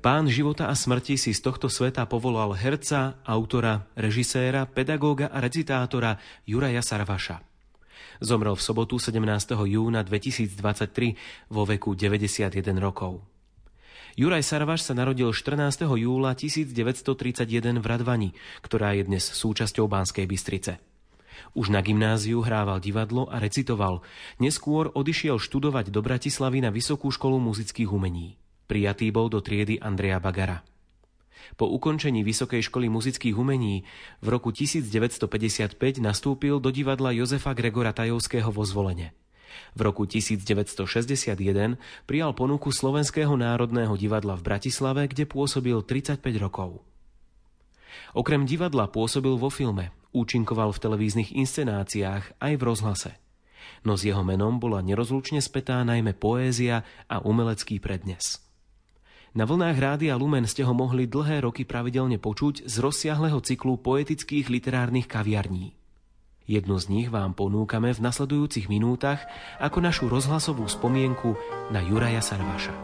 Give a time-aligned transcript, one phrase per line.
[0.00, 6.16] Pán života a smrti si z tohto sveta povolal herca, autora, režiséra, pedagóga a recitátora
[6.48, 7.44] Juraja Sarvaša.
[8.24, 9.20] Zomrel v sobotu 17.
[9.68, 12.48] júna 2023 vo veku 91
[12.80, 13.20] rokov.
[14.16, 15.84] Juraj Sarvaš sa narodil 14.
[15.84, 17.44] júla 1931
[17.76, 18.30] v Radvani,
[18.64, 20.80] ktorá je dnes súčasťou Banskej Bystrice.
[21.52, 24.00] Už na gymnáziu hrával divadlo a recitoval.
[24.40, 28.39] Neskôr odišiel študovať do Bratislavy na Vysokú školu muzických umení.
[28.70, 30.62] Prijatý bol do triedy Andreja Bagara.
[31.58, 33.82] Po ukončení Vysokej školy muzických umení
[34.22, 39.10] v roku 1955 nastúpil do divadla Jozefa Gregora Tajovského vo zvolenie.
[39.74, 41.34] V roku 1961
[42.06, 46.78] prijal ponuku Slovenského národného divadla v Bratislave, kde pôsobil 35 rokov.
[48.14, 53.12] Okrem divadla pôsobil vo filme, účinkoval v televíznych inscenáciách aj v rozhlase.
[53.82, 58.49] No s jeho menom bola nerozlučne spätá najmä poézia a umelecký prednes.
[59.30, 64.50] Na vlnách Rádia Lumen ste ho mohli dlhé roky pravidelne počuť z rozsiahleho cyklu poetických
[64.50, 65.70] literárnych kaviarní.
[66.50, 69.22] Jednu z nich vám ponúkame v nasledujúcich minútach
[69.62, 71.38] ako našu rozhlasovú spomienku
[71.70, 72.74] na Juraja Sarvaša.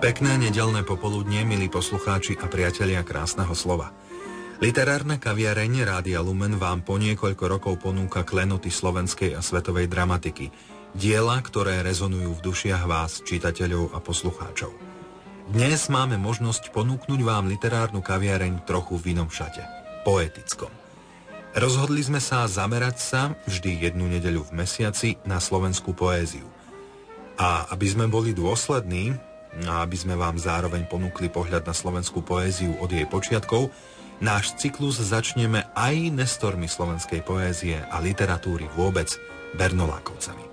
[0.00, 3.92] Pekné nedelné popoludnie, milí poslucháči a priatelia krásneho slova.
[4.60, 10.52] Literárna kaviareň Rádia Lumen vám po niekoľko rokov ponúka klenoty slovenskej a svetovej dramatiky.
[10.92, 14.68] Diela, ktoré rezonujú v dušiach vás, čitateľov a poslucháčov.
[15.48, 19.64] Dnes máme možnosť ponúknuť vám literárnu kaviareň trochu v inom šate.
[20.04, 20.68] Poetickom.
[21.56, 26.44] Rozhodli sme sa zamerať sa vždy jednu nedeľu v mesiaci na slovenskú poéziu.
[27.40, 29.16] A aby sme boli dôslední,
[29.64, 33.72] a aby sme vám zároveň ponúkli pohľad na slovenskú poéziu od jej počiatkov,
[34.20, 39.08] Náš cyklus začneme aj nestormi slovenskej poézie a literatúry vôbec
[39.56, 40.44] Bernolákovcami.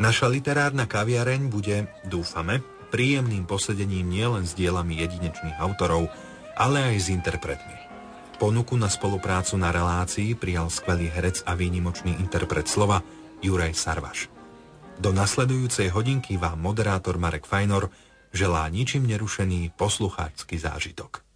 [0.00, 6.08] Naša literárna kaviareň bude, dúfame, príjemným posedením nielen s dielami jedinečných autorov,
[6.56, 7.76] ale aj s interpretmi.
[8.40, 13.04] Ponuku na spoluprácu na relácii prijal skvelý herec a výnimočný interpret slova
[13.44, 14.32] Juraj Sarvaš.
[14.96, 17.92] Do nasledujúcej hodinky vám moderátor Marek Fajnor
[18.32, 21.28] želá ničím nerušený poslucháčsky zážitok.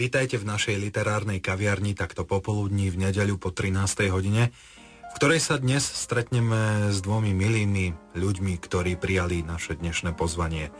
[0.00, 4.08] Vítajte v našej literárnej kaviarni takto popoludní v nedeľu po 13.
[4.08, 4.48] hodine,
[5.12, 10.72] v ktorej sa dnes stretneme s dvomi milými ľuďmi, ktorí prijali naše dnešné pozvanie.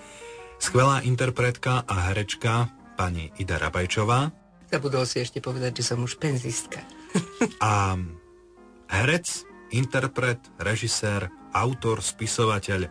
[0.56, 4.32] Skvelá interpretka a herečka pani Ida Rabajčová.
[4.72, 6.80] Zabudol si ešte povedať, že som už penzistka.
[7.60, 8.00] a
[8.88, 9.44] herec,
[9.76, 12.88] interpret, režisér, autor, spisovateľ,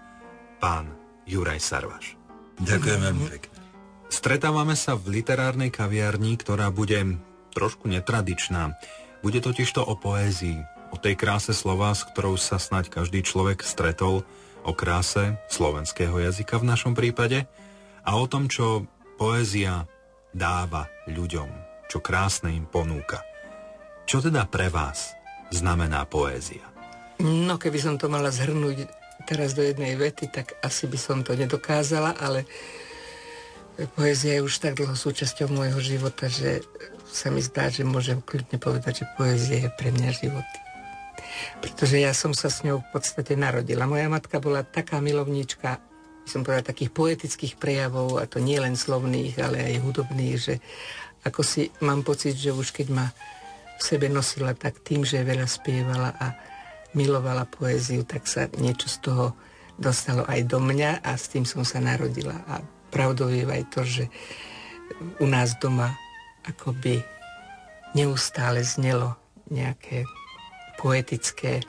[0.62, 0.94] pán
[1.26, 2.14] Juraj Sarvaš.
[2.62, 3.49] Ďakujem veľmi pekne.
[4.10, 7.22] Stretávame sa v literárnej kaviarni, ktorá bude
[7.54, 8.74] trošku netradičná.
[9.22, 10.58] Bude totiž to o poézii,
[10.90, 14.26] o tej kráse slova, s ktorou sa snať každý človek stretol,
[14.66, 17.46] o kráse slovenského jazyka v našom prípade
[18.04, 19.86] a o tom, čo poézia
[20.34, 21.48] dáva ľuďom,
[21.88, 23.24] čo krásne im ponúka.
[24.10, 25.14] Čo teda pre vás
[25.54, 26.66] znamená poézia?
[27.22, 28.90] No, keby som to mala zhrnúť
[29.30, 32.50] teraz do jednej vety, tak asi by som to nedokázala, ale
[33.96, 36.60] Poézia je už tak dlho súčasťou môjho života, že
[37.08, 40.50] sa mi zdá, že môžem kľudne povedať, že poézia je pre mňa život.
[41.64, 43.88] Pretože ja som sa s ňou v podstate narodila.
[43.88, 45.80] Moja matka bola taká milovníčka,
[46.28, 50.56] som povedala, takých poetických prejavov, a to nie len slovných, ale aj hudobných, že
[51.26, 53.08] ako si mám pocit, že už keď ma
[53.80, 56.36] v sebe nosila tak tým, že veľa spievala a
[56.94, 59.26] milovala poéziu, tak sa niečo z toho
[59.80, 62.36] dostalo aj do mňa a s tým som sa narodila.
[62.46, 64.04] A pravdou je aj to, že
[65.22, 65.96] u nás doma
[66.44, 67.00] akoby
[67.94, 69.16] neustále znelo
[69.50, 70.06] nejaké
[70.78, 71.62] poetické,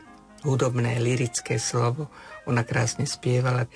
[0.44, 2.08] hudobné, lirické slovo.
[2.48, 3.68] Ona krásne spievala.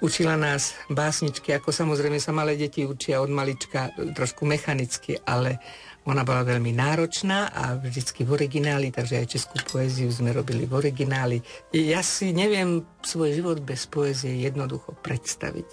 [0.00, 5.60] Učila nás básničky, ako samozrejme sa malé deti učia od malička trošku mechanicky, ale
[6.08, 10.72] ona bola veľmi náročná a vždycky v origináli, takže aj českú poéziu sme robili v
[10.72, 11.44] origináli.
[11.76, 15.68] Ja si neviem svoj život bez poézie jednoducho predstaviť.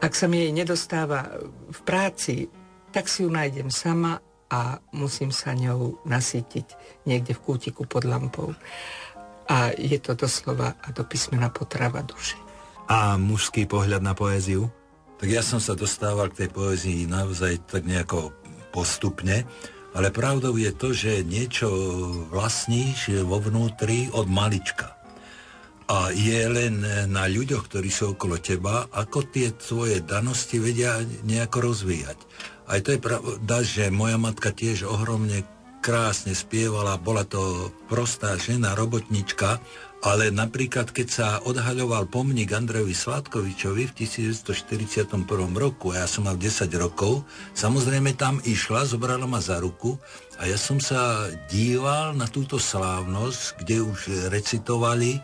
[0.00, 1.40] Ak sa mi jej nedostáva
[1.72, 2.52] v práci,
[2.92, 4.20] tak si ju nájdem sama
[4.52, 6.66] a musím sa ňou nasítiť
[7.08, 8.54] niekde v kútiku pod lampou.
[9.46, 12.38] A je to doslova a do písmena potrava duše.
[12.86, 14.70] A mužský pohľad na poéziu?
[15.16, 18.36] Tak ja som sa dostával k tej poézii naozaj tak nejako
[18.70, 19.48] postupne,
[19.96, 21.68] ale pravdou je to, že niečo
[22.28, 24.95] vlastníš vo vnútri od malička.
[25.86, 31.70] A je len na ľuďoch, ktorí sú okolo teba, ako tie tvoje danosti vedia nejako
[31.70, 32.18] rozvíjať.
[32.66, 35.46] Aj to je pravda, že moja matka tiež ohromne
[35.78, 39.62] krásne spievala, bola to prostá žena, robotnička,
[40.02, 45.06] ale napríklad, keď sa odhaľoval pomník Andrejovi Sládkovičovi v 1941
[45.54, 47.22] roku, a ja som mal 10 rokov,
[47.54, 49.94] samozrejme tam išla, zobrala ma za ruku
[50.42, 53.98] a ja som sa díval na túto slávnosť, kde už
[54.34, 55.22] recitovali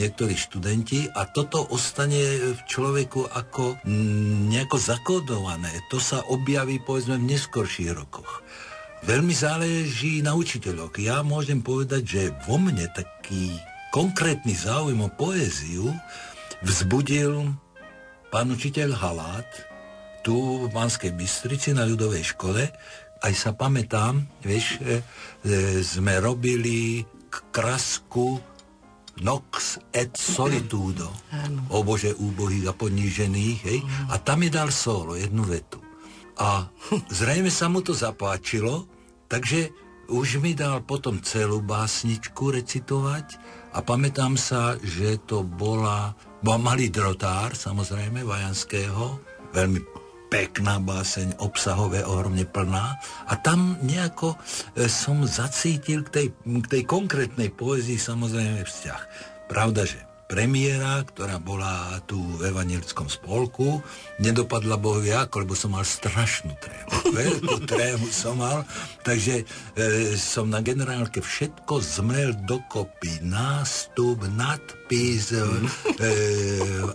[0.00, 5.68] niektorí študenti a toto ostane v človeku ako m, nejako zakódované.
[5.92, 8.40] To sa objaví povedzme v neskorších rokoch.
[9.04, 10.96] Veľmi záleží na učiteľoch.
[11.00, 13.52] Ja môžem povedať, že vo mne taký
[13.92, 15.92] konkrétny záujem o poéziu
[16.64, 17.52] vzbudil
[18.32, 19.48] pán učiteľ Halát
[20.20, 22.68] tu v Banskej Bystrici na ľudovej škole.
[23.20, 25.00] Aj sa pamätám, vieš, e,
[25.44, 27.04] e, sme robili
[27.52, 28.49] krasku
[29.20, 31.08] Nox et solitudo.
[31.68, 33.80] O Bože, úbohých a ponížených, hej?
[34.08, 35.80] A tam je dal solo, jednu vetu.
[36.40, 36.68] A
[37.20, 38.88] zrejme sa mu to zapáčilo,
[39.28, 39.70] takže
[40.10, 43.38] už mi dal potom celú básničku recitovať
[43.70, 49.22] a pamätám sa, že to bola, bol malý drotár, samozrejme, Vajanského,
[49.54, 49.99] veľmi
[50.30, 52.96] pekná báseň, obsahové, ohromne plná.
[53.26, 54.38] A tam nejako
[54.78, 56.26] e, som zacítil k tej,
[56.64, 59.02] k tej konkrétnej poezii samozrejme vzťah.
[59.50, 63.82] Pravda, že premiéra, ktorá bola tu v evangelickom spolku.
[64.22, 66.94] Nedopadla bohu ako, lebo som mal strašnú trému.
[67.18, 68.62] Veľkú trému som mal,
[69.02, 69.44] takže e,
[70.14, 73.26] som na generálke všetko zmel dokopy.
[73.26, 75.42] Nástup, nadpis, e,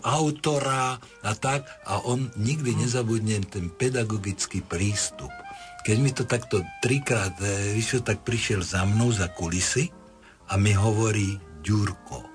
[0.08, 1.68] autora a tak.
[1.84, 5.36] A on nikdy nezabudne ten pedagogický prístup.
[5.84, 9.92] Keď mi to takto trikrát e, vyšlo, tak prišiel za mnou za kulisy
[10.48, 11.36] a mi hovorí
[11.66, 12.35] Ďurko,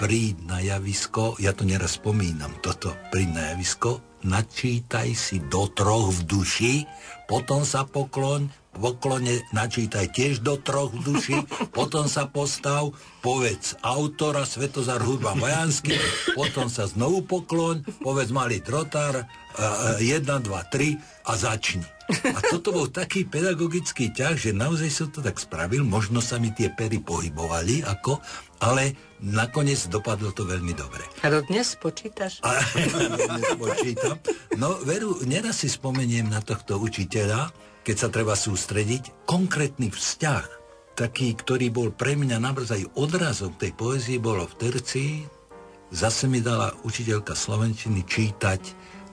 [0.00, 6.08] príď na javisko, ja to neraz spomínam, toto, príď na javisko, načítaj si do troch
[6.08, 6.74] v duši,
[7.28, 8.48] potom sa pokloň,
[8.80, 11.36] poklone načítaj tiež do troch v duši,
[11.76, 15.92] potom sa postav, povedz autora Svetozar Hudba Vajansky,
[16.32, 19.28] potom sa znovu pokloň, povedz malý trotár,
[20.00, 21.86] 1, 2, 3 a začni.
[22.10, 26.50] A toto bol taký pedagogický ťah, že naozaj som to tak spravil, možno sa mi
[26.50, 28.18] tie pery pohybovali, ako,
[28.58, 31.06] ale nakoniec dopadlo to veľmi dobre.
[31.22, 32.42] A do dnes počítaš?
[32.42, 32.58] A,
[33.30, 34.18] dnes počítam.
[34.58, 37.54] No veru, neraz si spomeniem na tohto učiteľa,
[37.86, 40.44] keď sa treba sústrediť, konkrétny vzťah,
[40.98, 45.12] taký, ktorý bol pre mňa naozaj odrazom tej poézie, bolo v tercii.
[45.94, 48.62] Zase mi dala učiteľka slovenčiny čítať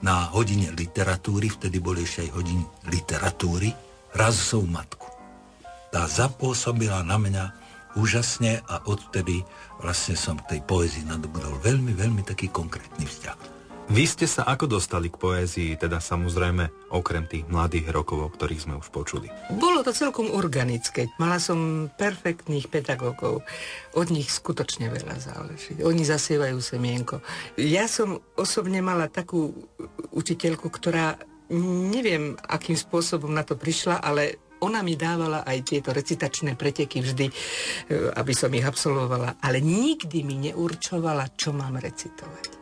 [0.04, 3.74] na hodine literatúry, vtedy boli ešte aj hodiny literatúry,
[4.14, 5.08] razovú matku.
[5.90, 7.44] Tá zapôsobila na mňa
[7.96, 9.42] úžasne a odtedy
[9.82, 13.57] vlastne som k tej poézii nadobudol veľmi, veľmi taký konkrétny vzťah.
[13.88, 18.68] Vy ste sa ako dostali k poézii, teda samozrejme okrem tých mladých rokov, o ktorých
[18.68, 19.32] sme už počuli?
[19.56, 21.08] Bolo to celkom organické.
[21.16, 23.40] Mala som perfektných pedagógov.
[23.96, 25.80] Od nich skutočne veľa záleží.
[25.80, 27.24] Oni zasievajú semienko.
[27.56, 29.56] Ja som osobne mala takú
[30.12, 31.16] učiteľku, ktorá
[31.88, 37.26] neviem, akým spôsobom na to prišla, ale ona mi dávala aj tieto recitačné preteky vždy,
[37.30, 37.34] e,
[38.20, 42.52] aby som ich absolvovala, ale nikdy mi neurčovala, čo mám recitovať.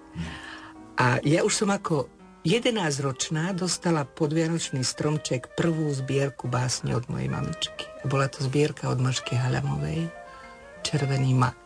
[0.97, 2.09] A ja už som ako
[2.49, 7.85] 11-ročná dostala pod Vianočný stromček prvú zbierku básne od mojej mamičky.
[8.09, 10.09] Bola to zbierka od Mašky Halamovej,
[10.81, 11.59] Červený mak.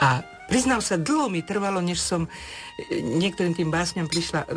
[0.00, 4.48] A Priznám sa, dlho mi trvalo, než som e, niektorým tým básňam prišla e,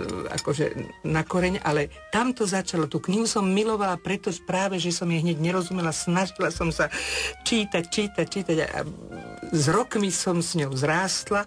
[0.42, 0.66] akože
[1.06, 2.90] na koreň, ale tam to začalo.
[2.90, 6.90] Tú knihu som milovala preto práve, že som jej hneď nerozumela, snažila som sa
[7.46, 8.82] čítať, čítať, čítať a
[9.54, 11.46] s rokmi som s ňou zrástla,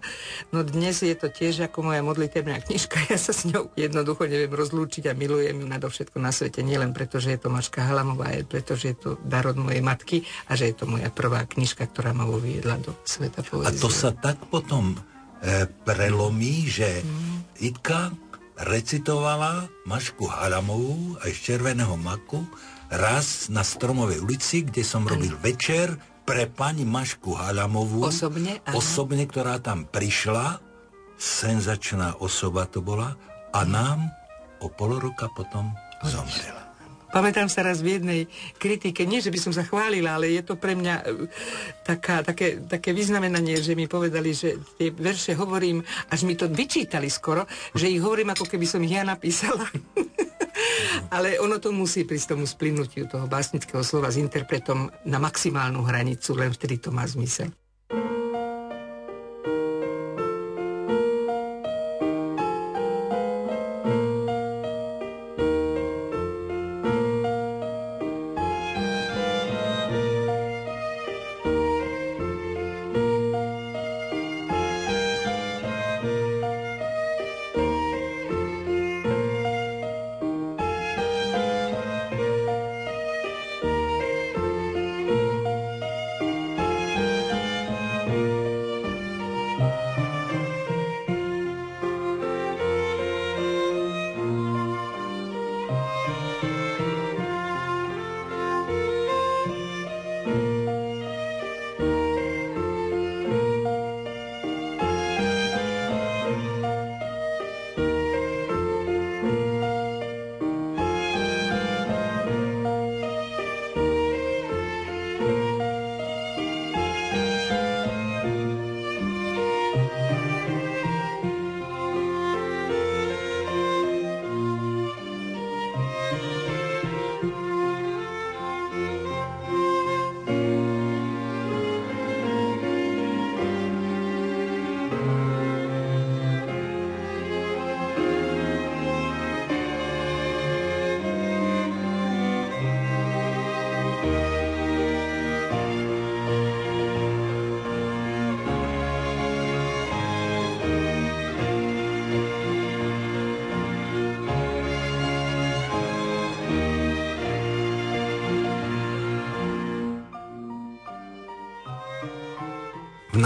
[0.55, 4.53] no dnes je to tiež ako moja modlitebná knižka, ja sa s ňou jednoducho neviem
[4.53, 8.47] rozlúčiť a milujem ju nadovšetko na svete, nielen preto, že je to Maška Halamová, ale
[8.47, 11.83] preto, že je to dar od mojej matky a že je to moja prvá knižka,
[11.91, 13.67] ktorá ma uviedla do sveta poezie.
[13.67, 17.01] A to sa tak potom e, prelomí, že.
[17.57, 18.13] Itka
[18.57, 22.41] recitovala Mašku Halamovú aj z Červeného maku
[22.89, 25.93] raz na Stromovej ulici, kde som robil večer
[26.27, 30.59] pre pani Mašku Halamovú, osobne, osobne, ktorá tam prišla,
[31.15, 33.15] senzačná osoba to bola,
[33.55, 34.11] a nám
[34.59, 35.71] o pol roka potom
[36.03, 36.66] zomrela.
[37.07, 38.21] Pamätám sa raz v jednej
[38.59, 41.03] kritike, nie že by som sa chválila, ale je to pre mňa e,
[41.87, 47.07] taká, také, také vyznamenanie, že mi povedali, že tie verše hovorím, až mi to vyčítali
[47.07, 49.63] skoro, že ich hovorím ako keby som ich ja napísala.
[51.15, 56.35] Ale ono to musí prísť tomu splinutiu toho básnického slova s interpretom na maximálnu hranicu,
[56.35, 57.53] len vtedy to má zmysel.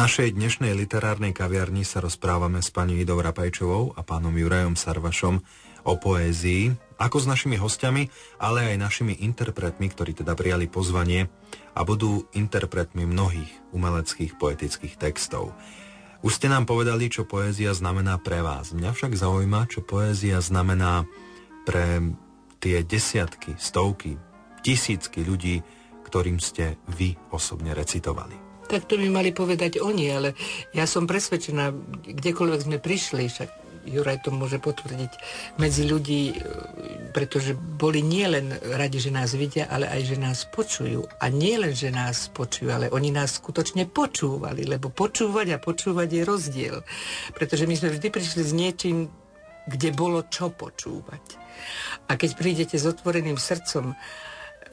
[0.02, 5.38] Našej dnešnej literárnej kaviarni sa rozprávame s pani Idou Rapajčovou a pánom Jurajom Sarvašom
[5.86, 8.10] o poézii, ako s našimi hostiami,
[8.42, 11.30] ale aj našimi interpretmi, ktorí teda prijali pozvanie
[11.78, 15.54] a budú interpretmi mnohých umeleckých poetických textov.
[16.26, 18.74] Už ste nám povedali, čo poézia znamená pre vás.
[18.74, 21.06] Mňa však zaujíma, čo poézia znamená
[21.62, 22.02] pre
[22.58, 24.18] tie desiatky, stovky,
[24.66, 25.62] tisícky ľudí,
[26.10, 28.51] ktorým ste vy osobne recitovali.
[28.72, 30.30] Tak to by mali povedať oni, ale
[30.72, 31.76] ja som presvedčená,
[32.08, 33.50] kdekoľvek sme prišli, však
[33.82, 35.12] Juraj to môže potvrdiť,
[35.58, 36.36] medzi ľudí, e,
[37.10, 41.02] pretože boli nielen radi, že nás vidia, ale aj, že nás počujú.
[41.18, 46.10] A nie len, že nás počujú, ale oni nás skutočne počúvali, lebo počúvať a počúvať
[46.14, 46.78] je rozdiel.
[47.34, 49.10] Pretože my sme vždy prišli s niečím,
[49.66, 51.42] kde bolo čo počúvať.
[52.06, 53.98] A keď prídete s otvoreným srdcom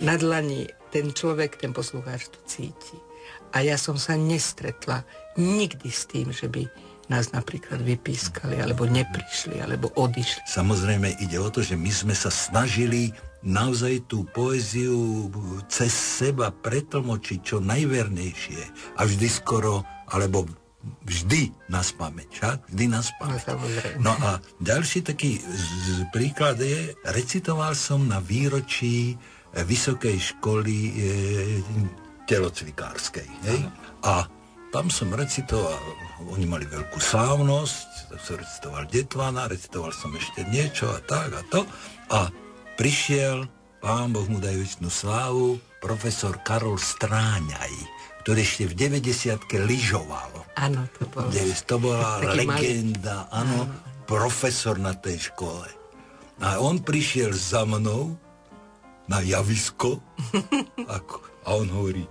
[0.04, 3.07] na dlani, ten človek, ten poslucháč to cíti.
[3.52, 5.04] A ja som sa nestretla
[5.38, 6.68] nikdy s tým, že by
[7.08, 10.44] nás napríklad vypískali, alebo neprišli, alebo odišli.
[10.44, 15.30] Samozrejme ide o to, že my sme sa snažili naozaj tú poéziu
[15.72, 18.60] cez seba pretlmočiť čo najvernejšie
[19.00, 20.44] a vždy skoro, alebo
[21.08, 22.68] vždy na však?
[22.70, 23.44] Vždy na spameť.
[23.98, 25.40] No, no a ďalší taký
[26.12, 29.16] príklad je, recitoval som na výročí
[29.48, 30.92] Vysokej školy e,
[32.28, 33.28] telocvikárskej.
[33.48, 33.60] Hej?
[34.04, 34.28] A
[34.68, 35.80] tam som recitoval,
[36.28, 41.64] oni mali veľkú slávnosť, som recitoval Detvana, recitoval som ešte niečo a tak a to.
[42.12, 42.28] A
[42.76, 43.48] prišiel,
[43.80, 44.60] pán Boh mu dajú
[44.92, 47.72] slávu, profesor Karol Stráňaj,
[48.22, 50.32] ktorý ešte v 90 lyžoval.
[50.60, 51.32] Áno, to bol.
[51.32, 53.64] To bola legenda, áno,
[54.04, 55.68] profesor na tej škole.
[56.44, 58.14] A on prišiel za mnou
[59.08, 59.96] na javisko
[60.92, 61.00] a,
[61.44, 62.04] a on hovorí,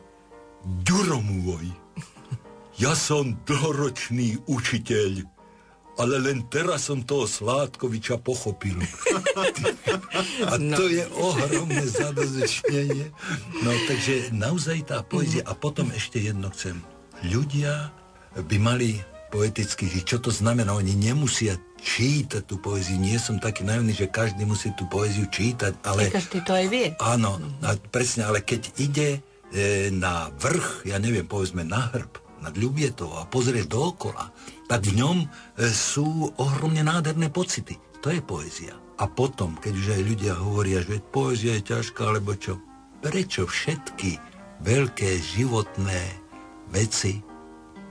[0.67, 1.71] Ďuro môj,
[2.77, 5.24] ja som dlhoročný učiteľ,
[5.97, 8.77] ale len teraz som toho Sládkoviča pochopil.
[10.45, 10.91] A to no.
[10.91, 13.09] je ohromné zadozečnenie.
[13.65, 15.41] No takže naozaj tá poézia.
[15.50, 16.77] A potom ešte jedno chcem.
[17.25, 17.89] Ľudia
[18.38, 19.01] by mali
[19.33, 19.89] poeticky.
[20.05, 20.77] Čo to znamená?
[20.77, 23.01] Oni nemusia čítať tú poéziu.
[23.01, 26.13] Nie som taký naivný, že každý musí tú poéziu čítať, ale...
[26.13, 26.88] Každý to aj vie.
[27.01, 32.54] Áno, a presne, ale keď ide e, na vrch, ja neviem, povedzme na hrb, nad
[32.54, 34.30] Ľubietou a pozrie dookola,
[34.70, 35.27] tak v ňom e,
[35.72, 37.77] sú ohromne nádherné pocity.
[38.06, 38.77] To je poézia.
[38.98, 42.58] A potom, keď už aj ľudia hovoria, že poézia je ťažká, alebo čo,
[43.01, 44.18] prečo všetky
[44.66, 46.01] veľké životné
[46.74, 47.22] veci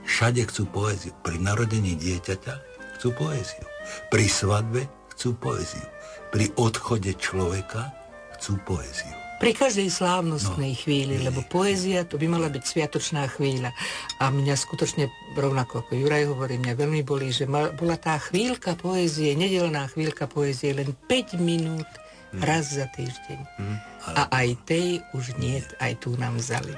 [0.03, 1.15] všade chcú poéziu?
[1.23, 2.55] Pri narodení dieťaťa
[2.99, 3.63] chcú poéziu.
[4.11, 5.87] Pri svadbe chcú poéziu.
[6.31, 7.95] Pri odchode človeka
[8.35, 9.26] chcú poéziu.
[9.37, 13.69] Pri každej slávnostnej no, chvíli, lebo poézia to by mala byť sviatočná chvíľa.
[14.17, 19.37] A mňa skutočne, rovnako ako Juraj hovorí, mňa veľmi bolí, že bola tá chvíľka poézie,
[19.37, 22.41] nedelná chvíľka poézie, len 5 minút hmm.
[22.41, 23.39] raz za týždeň.
[23.61, 23.77] Hmm.
[24.15, 26.71] A aj tej už nie, aj tu nám vzali.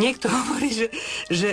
[0.00, 0.86] Niekto hovorí, že,
[1.28, 1.48] že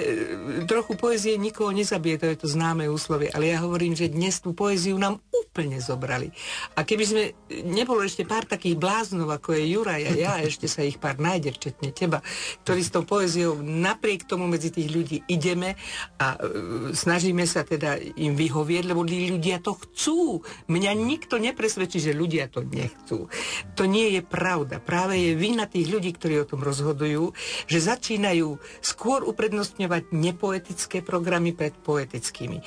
[0.69, 4.55] trochu poezie nikoho nezabije, to je to známe úslovie, ale ja hovorím, že dnes tú
[4.55, 6.29] poéziu nám úplne zobrali.
[6.77, 7.23] A keby sme,
[7.65, 11.55] nebolo ešte pár takých bláznov, ako je Juraj a ja, ešte sa ich pár nájde,
[11.55, 12.21] včetne teba,
[12.63, 15.73] ktorí s tou poéziou napriek tomu medzi tých ľudí ideme
[16.21, 20.45] a e, snažíme sa teda im vyhovieť, lebo ľudia to chcú.
[20.69, 23.25] Mňa nikto nepresvedčí, že ľudia to nechcú.
[23.73, 24.77] To nie je pravda.
[24.77, 27.33] Práve práve je vina tých ľudí, ktorí o tom rozhodujú,
[27.65, 32.61] že začínajú skôr uprednostňovať nepoetické programy pred poetickými.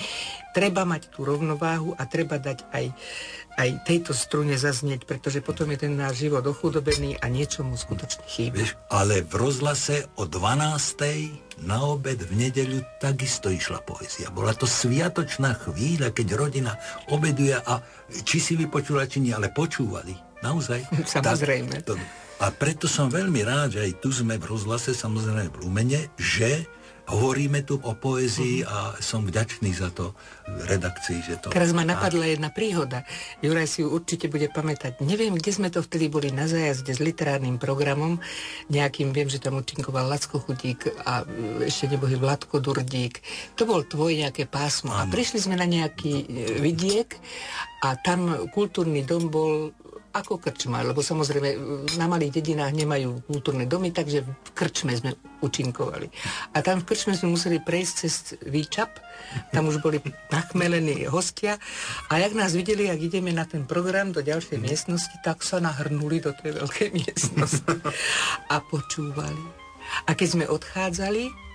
[0.51, 2.91] Treba mať tú rovnováhu a treba dať aj,
[3.63, 8.59] aj tejto strune zaznieť, pretože potom je ten náš život ochudobený a niečomu skutočne chýba.
[8.59, 11.63] Vieš, ale v rozhlase o 12.
[11.63, 14.35] na obed v nedeľu takisto išla poézia.
[14.35, 16.75] Bola to sviatočná chvíľa, keď rodina
[17.07, 17.79] obeduje a
[18.27, 20.33] či si vypočula, či nie, ale počúvali.
[20.43, 20.81] Naozaj.
[21.17, 21.81] Samozrejme.
[21.81, 21.95] Tak, to,
[22.43, 26.67] a preto som veľmi rád, že aj tu sme v rozhlase, samozrejme v Lumene, že
[27.07, 30.15] hovoríme tu o poézii a som vďačný za to
[30.47, 31.55] redakcii, že to...
[31.55, 33.03] Teraz ma napadla jedna príhoda.
[33.43, 35.03] Juraj si ju určite bude pamätať.
[35.03, 38.23] Neviem, kde sme to vtedy boli na zájazde s literárnym programom.
[38.71, 41.27] Nejakým, viem, že tam účinkoval Lacko Chudík a
[41.62, 43.23] ešte nebohy Vladko Durdík.
[43.59, 44.95] To bol tvoj nejaké pásmo.
[44.95, 45.07] Ano.
[45.07, 46.27] A prišli sme na nejaký e,
[46.62, 47.11] vidiek
[47.83, 49.75] a tam kultúrny dom bol
[50.12, 51.57] ako krčma, lebo samozrejme
[51.96, 56.12] na malých dedinách nemajú kultúrne domy, takže v krčme sme učinkovali.
[56.53, 59.01] A tam v krčme sme museli prejsť cez výčap,
[59.51, 61.57] tam už boli nachmelení hostia
[62.12, 66.20] a jak nás videli, ak ideme na ten program do ďalšej miestnosti, tak sa nahrnuli
[66.20, 67.72] do tej veľkej miestnosti
[68.53, 69.42] a počúvali.
[70.07, 71.53] A keď sme odchádzali,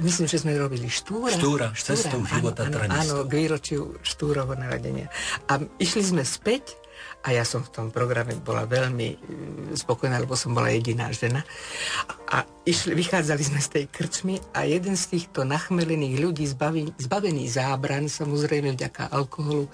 [0.00, 1.36] Myslím, že sme robili štúra.
[1.36, 5.12] Štúra, cestou života áno, áno, áno, k výročiu štúrovho narodenia.
[5.52, 6.80] A išli sme späť
[7.22, 11.46] a ja som v tom programe bola veľmi mm, spokojná, lebo som bola jediná žena.
[12.34, 17.46] A išli, vychádzali sme z tej krčmy a jeden z týchto nachmelených ľudí, zbaví, zbavený
[17.46, 19.70] zábran, samozrejme vďaka alkoholu,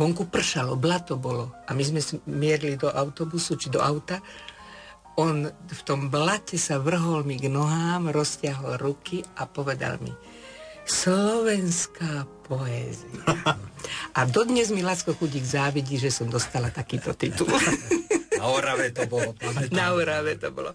[0.00, 2.00] vonku pršalo, blato bolo a my sme
[2.32, 4.22] mierli do autobusu či do auta
[5.20, 10.12] on v tom blate sa vrhol mi k nohám, rozťahol ruky a povedal mi,
[10.90, 13.22] slovenská poézia.
[14.18, 17.46] A dodnes mi Lacko Chudík závidí, že som dostala takýto titul.
[18.34, 19.30] Na Orave to bolo.
[19.70, 20.74] Na Orave to bolo.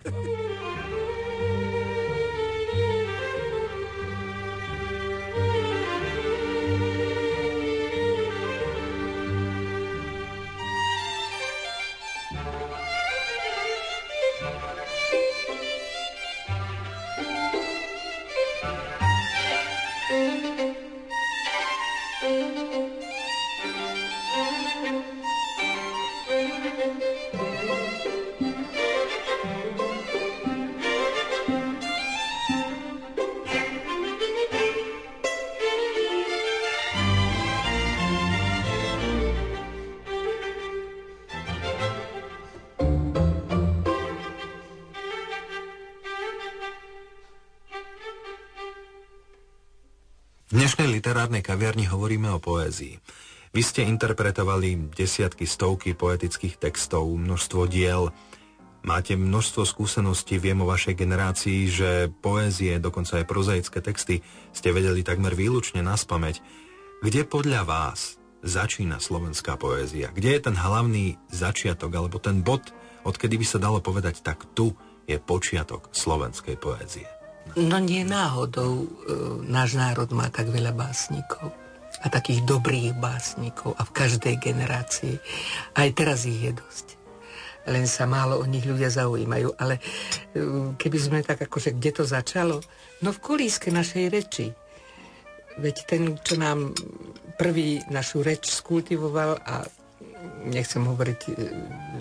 [51.06, 52.98] Literárnej kaviarni hovoríme o poézii.
[53.54, 58.10] Vy ste interpretovali desiatky, stovky poetických textov, množstvo diel.
[58.82, 65.06] Máte množstvo skúseností, viem o vašej generácii, že poézie, dokonca aj prozaické texty ste vedeli
[65.06, 66.42] takmer výlučne naspameť.
[67.06, 70.10] Kde podľa vás začína slovenská poézia?
[70.10, 72.74] Kde je ten hlavný začiatok, alebo ten bod,
[73.06, 74.74] odkedy by sa dalo povedať, tak tu
[75.06, 77.15] je počiatok slovenskej poézie?
[77.54, 78.88] No nie náhodou e,
[79.46, 81.54] náš národ má tak veľa básnikov
[82.02, 85.16] a takých dobrých básnikov a v každej generácii.
[85.78, 86.88] Aj teraz ich je dosť.
[87.66, 89.56] Len sa málo o nich ľudia zaujímajú.
[89.62, 89.82] Ale e,
[90.76, 92.60] keby sme tak akože, kde to začalo?
[93.02, 94.50] No v kolíske našej reči.
[95.56, 96.76] Veď ten, čo nám
[97.40, 99.64] prvý našu reč skultivoval a
[100.46, 101.32] nechcem hovoriť e,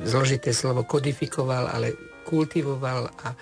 [0.05, 3.33] zložité slovo kodifikoval, ale kultivoval a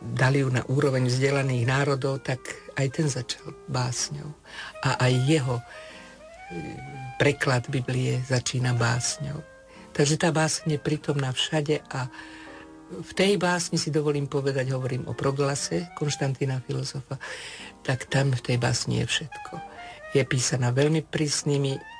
[0.00, 2.40] dali ju na úroveň vzdelaných národov, tak
[2.76, 4.32] aj ten začal básňou.
[4.84, 5.64] A aj jeho e,
[7.20, 9.44] preklad Biblie začína básňou.
[9.92, 12.08] Takže tá básň je prítomná všade a
[12.86, 17.18] v tej básni si dovolím povedať, hovorím o proglase Konštantína filozofa,
[17.82, 19.54] tak tam v tej básni je všetko.
[20.14, 21.95] Je písaná veľmi prísnymi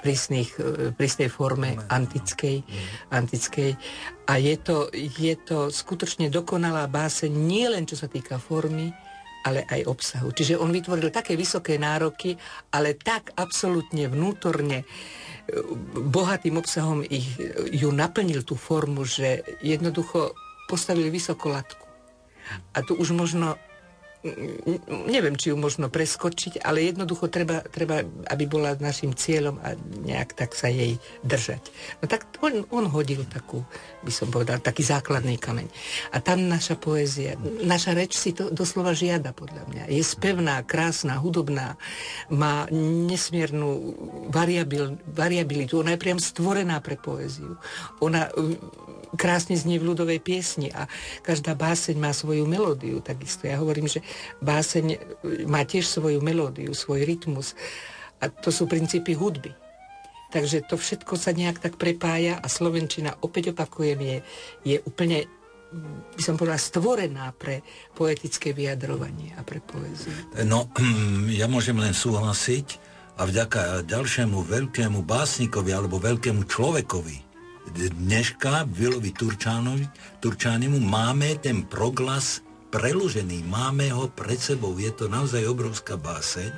[0.00, 2.64] prísnych, e, prísnej forme antickej,
[3.10, 3.76] antickej.
[4.28, 8.92] A je to, je to skutočne dokonalá báseň nie len čo sa týka formy,
[9.44, 10.32] ale aj obsahu.
[10.32, 12.32] Čiže on vytvoril také vysoké nároky,
[12.72, 14.86] ale tak absolútne vnútorne e,
[16.08, 17.36] bohatým obsahom ich,
[17.72, 20.32] ju naplnil tú formu, že jednoducho
[20.64, 21.84] postavil vysoko latku.
[22.72, 23.60] A tu už možno
[25.04, 28.00] neviem, či ju možno preskočiť, ale jednoducho treba, treba,
[28.32, 31.60] aby bola našim cieľom a nejak tak sa jej držať.
[32.00, 33.60] No tak on, on hodil takú,
[34.00, 35.68] by som povedal, taký základný kameň.
[36.16, 39.82] A tam naša poézia, naša reč si to doslova žiada, podľa mňa.
[39.92, 41.76] Je spevná, krásna, hudobná,
[42.32, 43.92] má nesmiernu
[44.32, 45.84] variabil, variabilitu.
[45.84, 47.60] Ona je priam stvorená pre poéziu.
[48.00, 48.32] Ona
[49.14, 50.90] krásne znie v ľudovej piesni a
[51.22, 53.46] každá báseň má svoju melódiu takisto.
[53.46, 54.02] Ja hovorím, že
[54.42, 54.98] báseň
[55.48, 57.58] má tiež svoju melódiu, svoj rytmus
[58.22, 59.52] a to sú princípy hudby.
[60.34, 64.18] Takže to všetko sa nejak tak prepája a Slovenčina, opäť opakujem, je,
[64.66, 65.30] je úplne
[66.14, 67.66] by som povedala, stvorená pre
[67.98, 70.14] poetické vyjadrovanie a pre poéziu.
[70.46, 70.70] No,
[71.40, 72.78] ja môžem len súhlasiť
[73.18, 77.24] a vďaka ďalšiemu veľkému básnikovi alebo veľkému človekovi,
[77.74, 79.88] dneška Vilovi Turčánovi,
[80.20, 82.43] Turčánimu máme ten proglas
[82.74, 86.50] preložený, máme ho pred sebou, je to naozaj obrovská báseň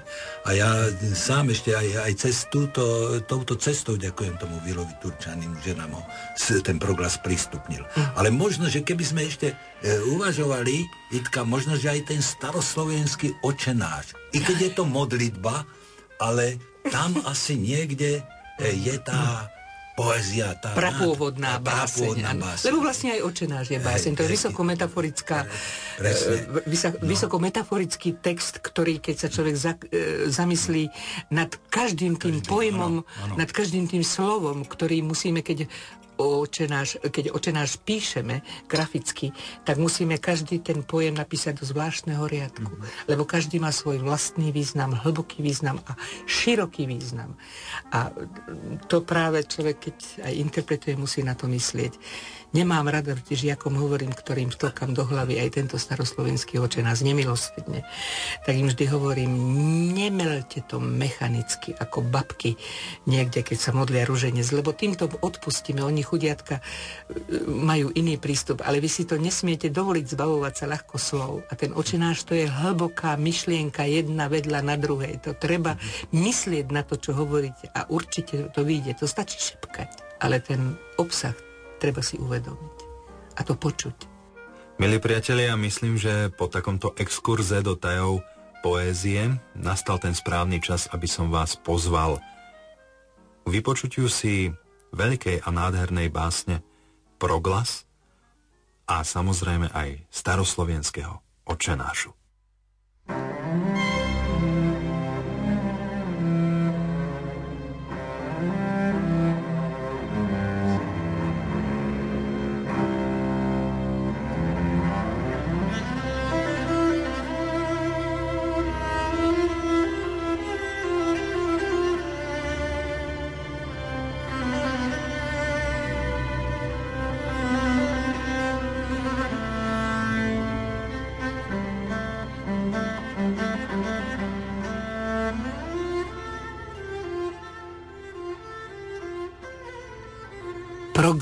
[0.49, 2.81] a ja sám ešte aj, aj cez túto,
[3.29, 6.03] touto cestou ďakujem tomu Vilovi Turčanimu, že nám ho
[6.65, 7.85] ten proglas prístupnil.
[8.17, 9.57] Ale možno, že keby sme ešte e,
[10.17, 15.69] uvažovali, Itka, možno, že aj ten staroslovenský očenáš, i keď je to modlitba,
[16.17, 16.57] ale
[16.89, 18.25] tam asi niekde
[18.57, 19.53] e, je tá
[19.97, 20.53] poézia.
[20.61, 22.21] Tá prapôvodná báseň.
[22.37, 22.67] báseň.
[22.69, 24.13] Lebo vlastne aj očenáš je báseň.
[24.15, 25.35] To je vysokometaforický
[26.05, 30.93] e, vysokometaforický text, ktorý keď sa človek za, e, zamyslí
[31.33, 33.03] nad každým tým Každý, pojmom,
[33.41, 35.65] nad každým tým slovom, ktorý musíme, keď
[36.17, 42.73] očenáš, keď očenáš píšeme graficky, tak musíme každý ten pojem napísať do zvláštneho riadku.
[42.73, 43.09] Mm-hmm.
[43.13, 47.37] Lebo každý má svoj vlastný význam, hlboký význam a široký význam.
[47.93, 48.11] A
[48.89, 51.95] to práve človek, keď aj interpretuje, musí na to myslieť.
[52.57, 57.85] Nemám rada vždy žiakom hovorím, ktorým vtlkam do hlavy aj tento staroslovenský oče nás nemilostvedne.
[58.49, 59.33] Tak im vždy hovorím,
[59.93, 62.55] nemelte to mechanicky, ako babky
[63.05, 65.83] niekde, keď sa modlia ruženec, lebo týmto odpustíme.
[65.83, 66.63] Oni chudiatka e,
[67.51, 71.33] majú iný prístup, ale vy si to nesmiete dovoliť zbavovať sa ľahko slov.
[71.51, 75.19] A ten očenáš to je hlboká myšlienka jedna vedľa na druhej.
[75.27, 75.75] To treba
[76.15, 79.03] myslieť na to, čo hovoríte a určite to vyjde.
[79.03, 80.23] To stačí šepkať.
[80.23, 81.35] Ale ten obsah
[81.83, 82.77] treba si uvedomiť
[83.37, 84.17] a to počuť.
[84.77, 88.21] Milí priatelia, myslím, že po takomto exkurze do tajov
[88.61, 92.21] poézie nastal ten správny čas, aby som vás pozval
[93.47, 94.53] k vypočutiu si
[94.97, 96.65] veľkej a nádhernej básne
[97.21, 97.85] Proglas
[98.89, 102.17] a samozrejme aj staroslovenského očenášu.
[103.07, 103.36] thank you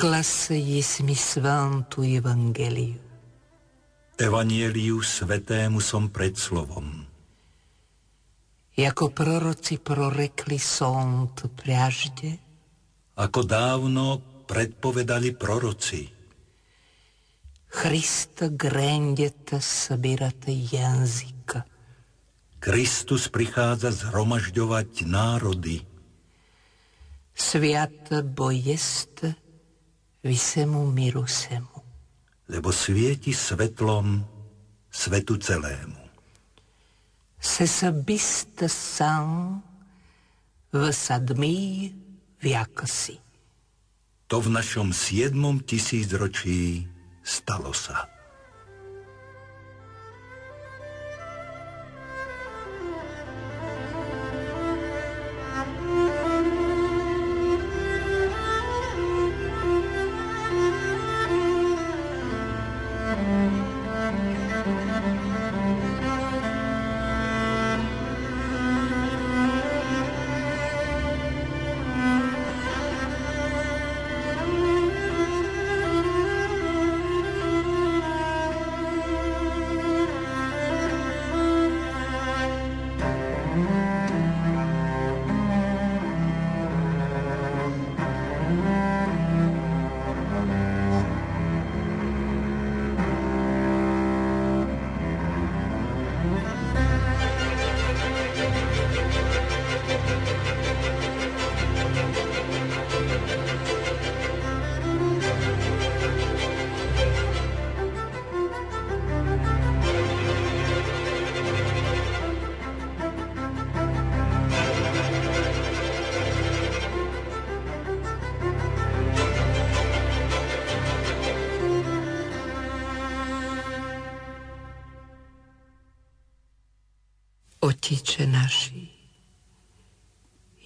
[0.05, 3.01] oglase jsi svántu evangeliu.
[4.21, 7.09] Evangeliu svetému som pred slovom.
[8.77, 12.37] Jako proroci prorekli sont priažde.
[13.17, 16.05] Ako dávno predpovedali proroci.
[17.73, 21.65] Christa grendete sabirate jazyka.
[22.61, 25.81] Kristus prichádza zhromažďovať národy.
[27.33, 29.44] Sviat bo jeste
[30.25, 31.85] visemu miru semu.
[32.49, 34.25] Lebo svieti svetlom
[34.89, 36.01] svetu celému.
[37.41, 39.61] Se sabista sam
[40.73, 41.93] vsadmí
[42.41, 43.21] viakasi.
[44.33, 46.89] To v našom siedmom tisícročí
[47.21, 48.14] stalo sa.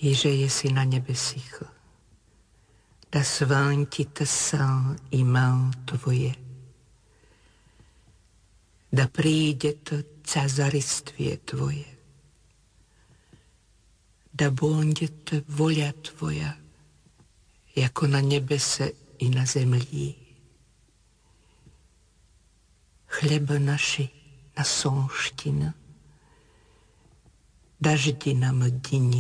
[0.00, 1.62] Jiže jesi na nebesích,
[3.12, 6.34] da svantite sal imal Tvoje,
[8.92, 11.98] da príde to cazaristvie Tvoje,
[14.32, 16.54] da bude to volja Tvoja,
[17.76, 20.14] jako na nebese i na zemlji.
[23.06, 24.08] Chleba naši
[24.56, 25.72] na sonština,
[27.80, 28.62] daždi nám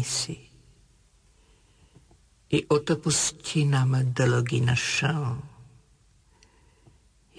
[0.04, 0.47] si.
[2.50, 5.36] I otopusti nám dlogi naša,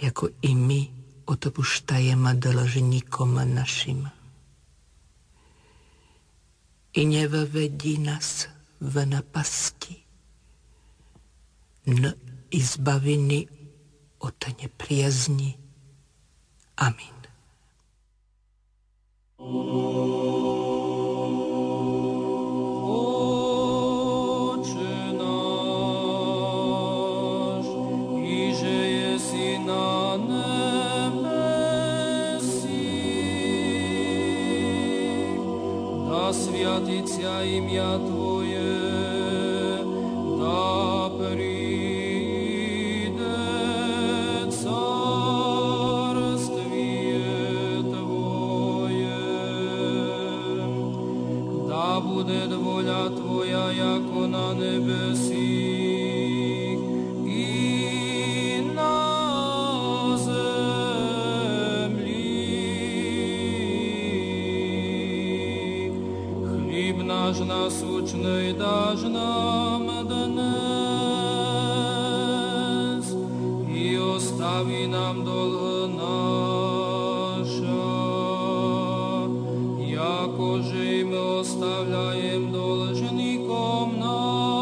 [0.02, 0.88] jako i my
[1.26, 4.10] otopuštajeme doložníkom našim.
[6.94, 8.50] I nevvedí nás
[8.82, 9.96] v napasti,
[11.86, 12.12] no
[12.50, 13.48] izbaviny
[14.20, 15.58] od nepriazni.
[16.78, 17.18] Amin.
[19.38, 20.79] Oh.
[36.33, 38.79] святиться ім'я Твоє,
[40.39, 41.58] да прийде
[68.30, 70.46] nasúčnej dáš nám dnes
[73.66, 76.38] i ostaví nám dlh naša,
[79.82, 81.10] jakože im
[81.42, 84.54] ostavľajem dlžníkom našim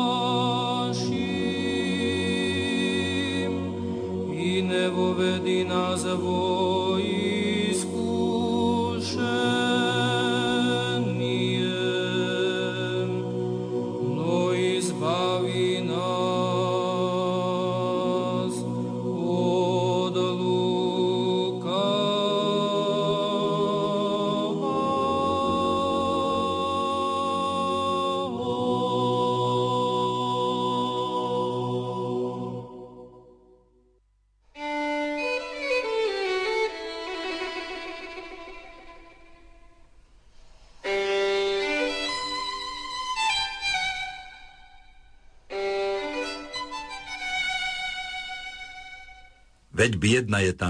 [4.31, 6.46] i nevovedi nás voj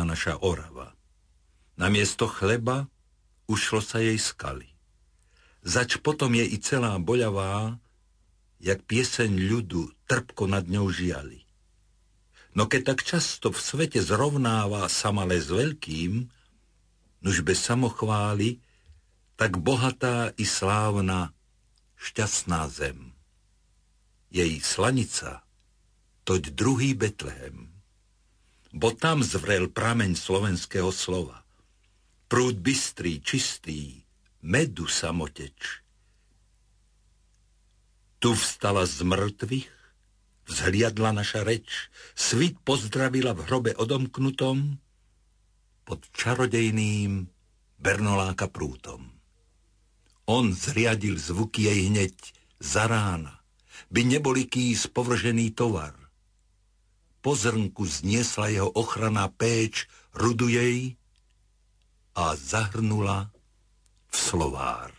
[0.08, 0.96] naša orava.
[1.76, 2.88] Namiesto chleba
[3.52, 4.72] ušlo sa jej skaly.
[5.68, 7.76] Zač potom je i celá boľavá,
[8.64, 11.44] jak pieseň ľudu trpko nad ňou žiali.
[12.58, 16.26] No keď tak často v svete zrovnáva sa malé s veľkým,
[17.22, 18.58] nuž bez samochvály,
[19.38, 21.30] tak bohatá i slávna,
[22.02, 23.14] šťastná zem.
[24.34, 25.46] Jej slanica,
[26.26, 27.77] toť druhý Betlehem.
[28.76, 31.44] Bo tam zvrel prameň slovenského slova.
[32.28, 34.04] Prúd bystrý, čistý,
[34.44, 35.84] medu samoteč.
[38.20, 39.72] Tu vstala z mŕtvych,
[40.50, 44.82] vzhliadla naša reč, svit pozdravila v hrobe odomknutom
[45.88, 47.30] pod čarodejným
[47.78, 49.14] Bernoláka prútom.
[50.28, 52.18] On zriadil zvuky jej hneď
[52.58, 53.40] za rána,
[53.94, 56.07] by neboli kýs povržený tovar.
[57.28, 59.84] Po zrnku zniesla jeho ochranná péč
[60.16, 60.96] rudu jej
[62.16, 63.36] a zahrnula
[64.08, 64.96] v slovár.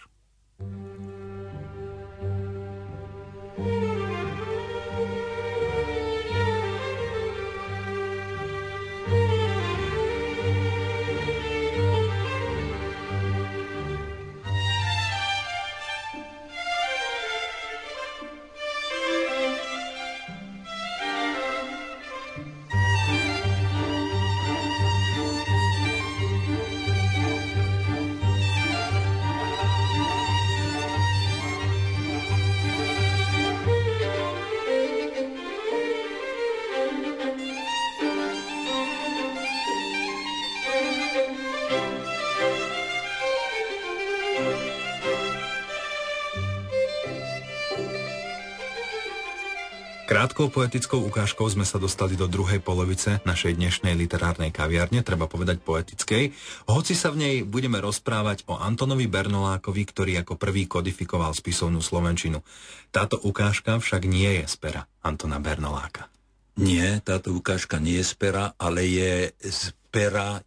[50.08, 55.60] Krátkou poetickou ukážkou sme sa dostali do druhej polovice našej dnešnej literárnej kaviarne, treba povedať
[55.60, 56.32] poetickej,
[56.64, 62.40] hoci sa v nej budeme rozprávať o Antonovi Bernolákovi, ktorý ako prvý kodifikoval spisovnú Slovenčinu.
[62.88, 66.08] Táto ukážka však nie je z Antona Bernoláka.
[66.56, 68.12] Nie, táto ukážka nie je z
[68.56, 69.76] ale je z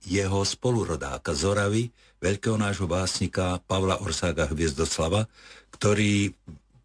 [0.02, 5.30] jeho spolurodáka Zoravy, veľkého nášho básnika Pavla Orsága Hviezdoslava,
[5.69, 6.34] ktorý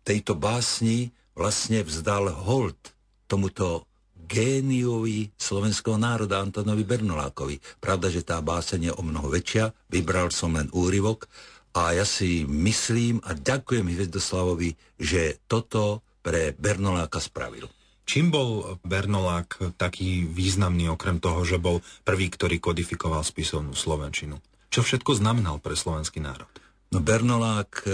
[0.04, 2.96] tejto básni vlastne vzdal hold
[3.28, 3.84] tomuto
[4.26, 7.62] géniovi slovenského národa Antonovi Bernolákovi.
[7.78, 11.30] Pravda, že tá báseň je o mnoho väčšia, vybral som len úryvok
[11.76, 17.70] a ja si myslím a ďakujem Hviezdoslavovi, že toto pre Bernoláka spravil.
[18.06, 24.38] Čím bol Bernolák taký významný, okrem toho, že bol prvý, ktorý kodifikoval spisovnú Slovenčinu?
[24.70, 26.46] Čo všetko znamenal pre slovenský národ?
[26.94, 27.90] No Bernolák e,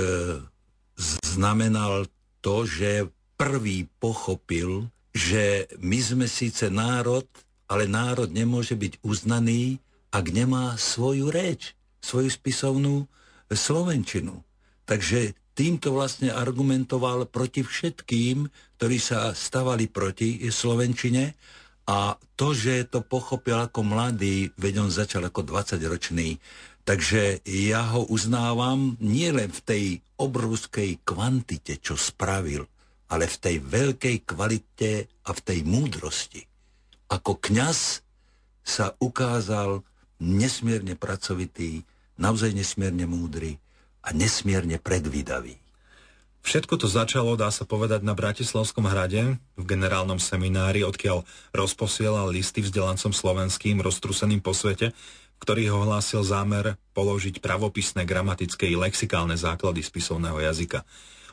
[1.24, 2.04] znamenal
[2.44, 3.08] to, že
[3.42, 7.26] prvý pochopil, že my sme síce národ,
[7.66, 9.82] ale národ nemôže byť uznaný,
[10.14, 13.10] ak nemá svoju reč, svoju spisovnú
[13.50, 14.46] slovenčinu.
[14.86, 18.46] Takže týmto vlastne argumentoval proti všetkým,
[18.78, 21.34] ktorí sa stavali proti slovenčine
[21.90, 26.38] a to, že to pochopil ako mladý, veď on začal ako 20-ročný,
[26.86, 32.70] takže ja ho uznávam nielen v tej obrovskej kvantite, čo spravil,
[33.12, 36.48] ale v tej veľkej kvalite a v tej múdrosti.
[37.12, 38.00] Ako kňaz
[38.64, 39.84] sa ukázal
[40.16, 41.84] nesmierne pracovitý,
[42.16, 43.60] naozaj nesmierne múdry
[44.00, 45.60] a nesmierne predvídavý.
[46.42, 51.22] Všetko to začalo, dá sa povedať, na Bratislavskom hrade, v generálnom seminári, odkiaľ
[51.54, 58.74] rozposielal listy vzdelancom slovenským roztruseným po svete, v ktorých ohlásil zámer položiť pravopisné, gramatické i
[58.74, 60.82] lexikálne základy spisovného jazyka.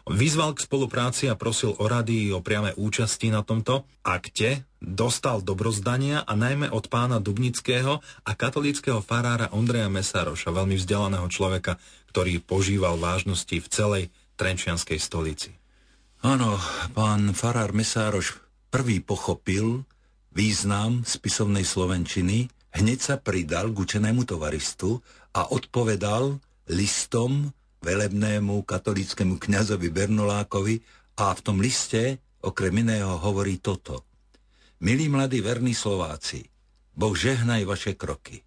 [0.10, 6.26] Vyzval k spolupráci a prosil o rady o priame účasti na tomto akte, dostal dobrozdania
[6.26, 11.78] a najmä od pána Dubnického a katolického farára Ondreja Mesároša, veľmi vzdelaného človeka,
[12.10, 15.54] ktorý požíval vážnosti v celej Trenčianskej stolici.
[16.26, 16.58] Áno,
[16.98, 18.41] pán farár Mesároš
[18.74, 19.86] prvý pochopil
[20.34, 25.06] význam spisovnej slovenčiny, hneď sa pridal k učenému tovaristu
[25.38, 30.80] a odpovedal listom velebnému katolickému kňazovi Bernolákovi
[31.20, 34.04] a v tom liste okrem iného hovorí toto.
[34.80, 36.48] Milí mladí verní Slováci,
[36.96, 38.44] Boh žehnaj vaše kroky.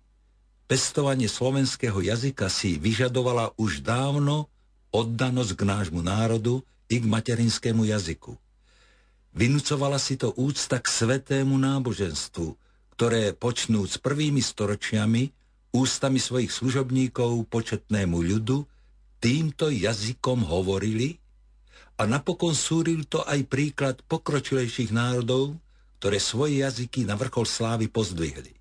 [0.65, 4.49] Pestovanie slovenského jazyka si vyžadovala už dávno
[4.93, 8.37] oddanosť k nášmu národu i k materinskému jazyku.
[9.33, 12.57] Vynúcovala si to úcta k svetému náboženstvu,
[12.97, 15.33] ktoré počnúc prvými storočiami
[15.73, 18.69] ústami svojich služobníkov početnému ľudu
[19.23, 21.23] týmto jazykom hovorili
[21.95, 25.55] a napokon súril to aj príklad pokročilejších národov,
[26.03, 28.59] ktoré svoje jazyky na vrchol slávy pozdvihli.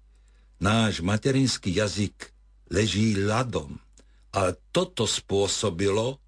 [0.62, 2.30] Náš materinský jazyk
[2.70, 3.82] leží ľadom,
[4.30, 6.22] ale toto spôsobilo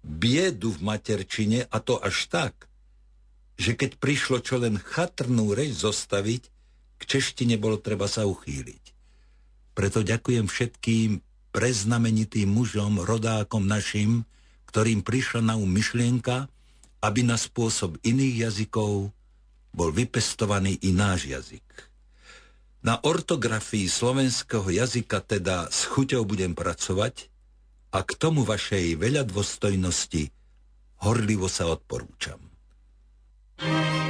[0.00, 2.54] biedu v materčine a to až tak,
[3.60, 6.42] že keď prišlo čo len chatrnú reč zostaviť,
[6.96, 8.84] k češtine bolo treba sa uchýliť.
[9.76, 11.20] Preto ďakujem všetkým
[11.56, 14.28] preznamenitým mužom, rodákom našim,
[14.68, 16.52] ktorým prišla na um myšlienka,
[17.00, 19.08] aby na spôsob iných jazykov
[19.72, 21.64] bol vypestovaný i náš jazyk.
[22.84, 27.32] Na ortografii slovenského jazyka teda s chuťou budem pracovať
[27.96, 30.28] a k tomu vašej veľa dôstojnosti
[31.00, 32.38] horlivo sa odporúčam.
[33.56, 34.05] thank you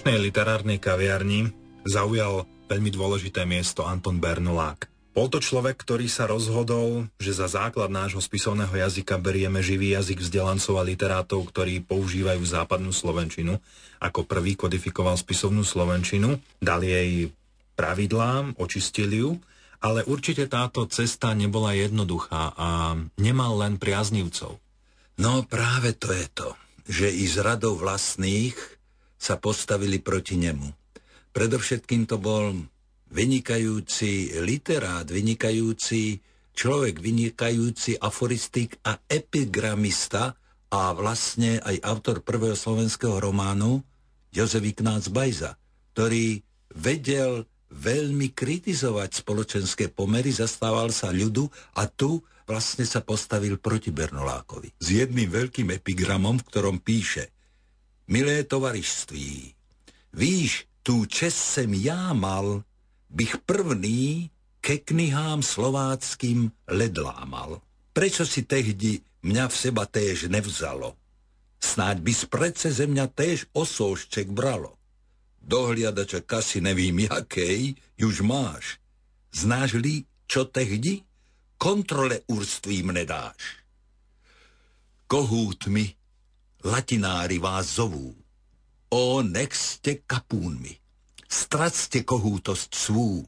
[0.00, 1.52] dnešnej literárnej kaviarni
[1.84, 4.88] zaujal veľmi dôležité miesto Anton Bernulák.
[5.12, 10.24] Bol to človek, ktorý sa rozhodol, že za základ nášho spisovného jazyka berieme živý jazyk
[10.24, 13.60] vzdelancov a literátov, ktorí používajú západnú slovenčinu.
[14.00, 17.28] Ako prvý kodifikoval spisovnú slovenčinu, dal jej
[17.76, 19.30] pravidlám, očistil ju,
[19.84, 24.56] ale určite táto cesta nebola jednoduchá a nemal len priaznivcov.
[25.20, 26.48] No práve to je to,
[26.88, 28.79] že i z radov vlastných
[29.20, 30.72] sa postavili proti nemu.
[31.36, 32.56] Predovšetkým to bol
[33.12, 36.24] vynikajúci literát, vynikajúci
[36.56, 40.32] človek, vynikajúci aforistik a epigramista
[40.72, 43.84] a vlastne aj autor prvého slovenského románu
[44.32, 45.58] Jozef Ignác Bajza,
[45.92, 46.40] ktorý
[46.72, 51.46] vedel veľmi kritizovať spoločenské pomery, zastával sa ľudu
[51.78, 54.74] a tu vlastne sa postavil proti Bernolákovi.
[54.82, 57.30] S jedným veľkým epigramom, v ktorom píše–
[58.10, 59.54] Milé tovarištví,
[60.12, 62.64] víš, tu čest jsem já mal,
[63.10, 64.30] bych prvný
[64.60, 67.62] ke knihám slováckým ledlámal.
[67.92, 70.98] Prečo si tehdy mňa v seba též nevzalo?
[71.62, 74.74] Snáď by z prece ze mňa též osoušček bralo.
[75.42, 78.82] Dohliadača kasy nevím jakej, už máš.
[79.30, 81.06] Znáš li, čo tehdy?
[81.58, 83.62] Kontrole urstvím nedáš.
[85.06, 85.99] Kohút mi
[86.64, 88.14] latinári vás zovú.
[88.90, 90.74] O, nech ste kapúnmi,
[91.30, 93.22] stracte kohútosť svú.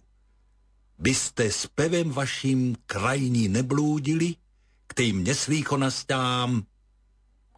[0.98, 4.38] Byste s pevem vaším krajní neblúdili
[4.86, 6.66] k tým neslýchonastám,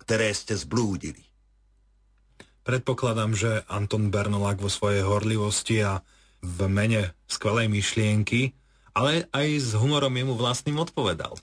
[0.04, 1.24] ktoré ste zblúdili.
[2.64, 6.00] Predpokladám, že Anton Bernolák vo svojej horlivosti a
[6.40, 8.56] v mene skvelej myšlienky,
[8.96, 11.36] ale aj s humorom jemu vlastným odpovedal.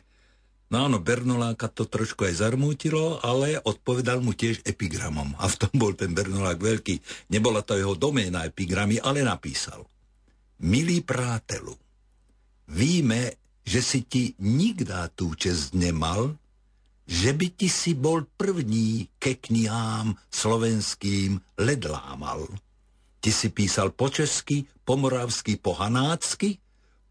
[0.71, 5.35] No áno, Bernoláka to trošku aj zarmútilo, ale odpovedal mu tiež epigramom.
[5.35, 7.27] A v tom bol ten Bernolák veľký.
[7.27, 9.83] Nebola to jeho doména epigramy, ale napísal.
[10.63, 11.75] Milý prátelu,
[12.71, 13.35] víme,
[13.67, 16.39] že si ti nikdá tú čest nemal,
[17.03, 22.47] že by ti si bol první ke knihám slovenským ledlámal.
[23.19, 26.55] Ty si písal po česky, po moravsky, po hanácky,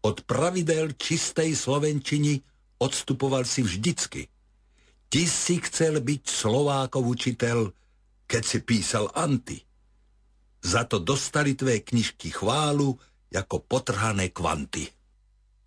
[0.01, 2.41] od pravidel čistej slovenčiny
[2.81, 4.27] odstupoval si vždycky.
[5.11, 7.69] Ty si chcel byť Slovákov učiteľ,
[8.25, 9.61] keď si písal anty.
[10.65, 12.97] Za to dostali tvé knižky chválu
[13.31, 14.89] ako potrhané kvanty.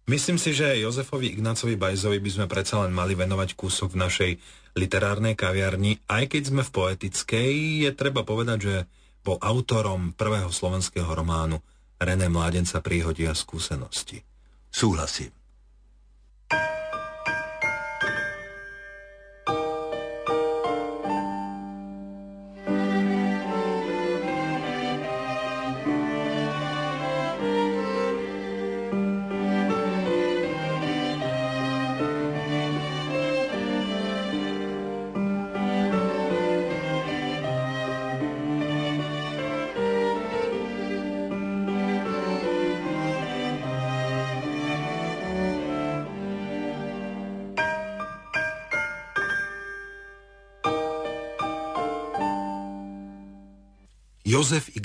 [0.04, 4.30] Myslím si, že Jozefovi Ignácovi Bajzovi by sme predsa len mali venovať kúsok v našej
[4.76, 5.96] literárnej kaviarni.
[6.04, 7.52] Aj keď sme v poetickej,
[7.88, 8.76] je treba povedať, že
[9.24, 11.56] bol autorom prvého slovenského románu
[11.96, 14.20] René Mládenca príhody a skúsenosti.
[14.68, 15.32] Súhlasím.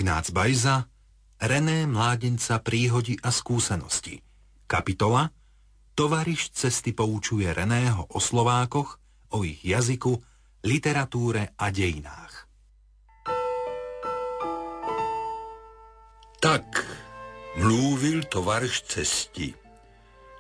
[0.10, 0.90] Ignác Bajza,
[1.38, 4.18] René Mládenca príhody a skúsenosti.
[4.66, 5.30] Kapitola
[5.94, 8.98] Tovariš cesty poučuje Reného o Slovákoch,
[9.38, 10.18] o ich jazyku,
[10.66, 12.50] literatúre a dejinách.
[16.42, 16.66] Tak
[17.62, 19.54] mluvil tovariš cesti.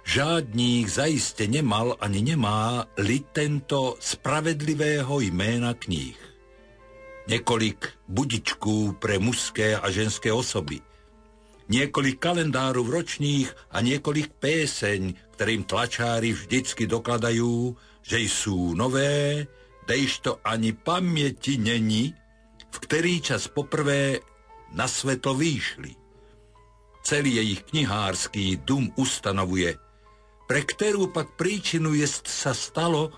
[0.02, 6.29] Žádník zaiste nemal ani nemá li tento spravedlivého jména kníh
[7.30, 10.82] niekoľk budičků pre mužské a ženské osoby,
[11.70, 15.02] niekoľk kalendárov ročných a niekoľk pieseň,
[15.38, 19.46] ktorým tlačári vždycky dokladajú, že sú nové,
[20.22, 22.14] to ani pamäti není,
[22.70, 24.22] v ktorý čas poprvé
[24.74, 25.98] na sveto výšli.
[27.02, 29.82] Celý ich knihársky dum ustanovuje,
[30.46, 33.10] pre ktorú pak príčinu jest sa stalo,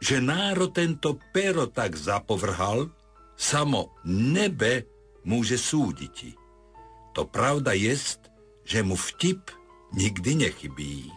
[0.00, 2.92] že národ tento pero tak zapovrhal,
[3.40, 4.84] Samo nebe
[5.24, 6.36] môže súdiť.
[7.16, 8.28] To pravda jest,
[8.68, 9.48] že mu vtip
[9.96, 11.08] nikdy nechybí.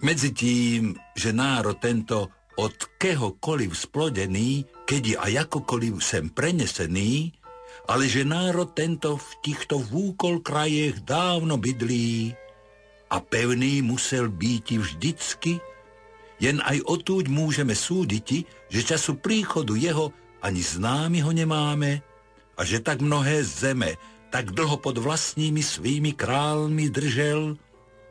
[0.00, 7.36] Medzi tým, že národ tento od kehokoliv splodený, keď je aj akokoľvek sem prenesený,
[7.92, 12.32] ale že národ tento v týchto vúkol krajech dávno bydlí
[13.12, 15.60] a pevný musel byť vždycky,
[16.40, 18.28] jen aj otúď môžeme súdiť,
[18.72, 20.10] že času príchodu jeho
[20.42, 22.02] ani známy ho nemáme
[22.58, 27.56] a že tak mnohé zeme tak dlho pod vlastními svými králmi držel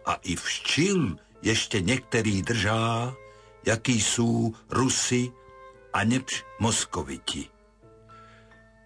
[0.07, 3.15] a i včil ešte niektorí držá,
[3.63, 5.32] jaký sú Rusy
[5.95, 7.47] a nepř Moskoviti.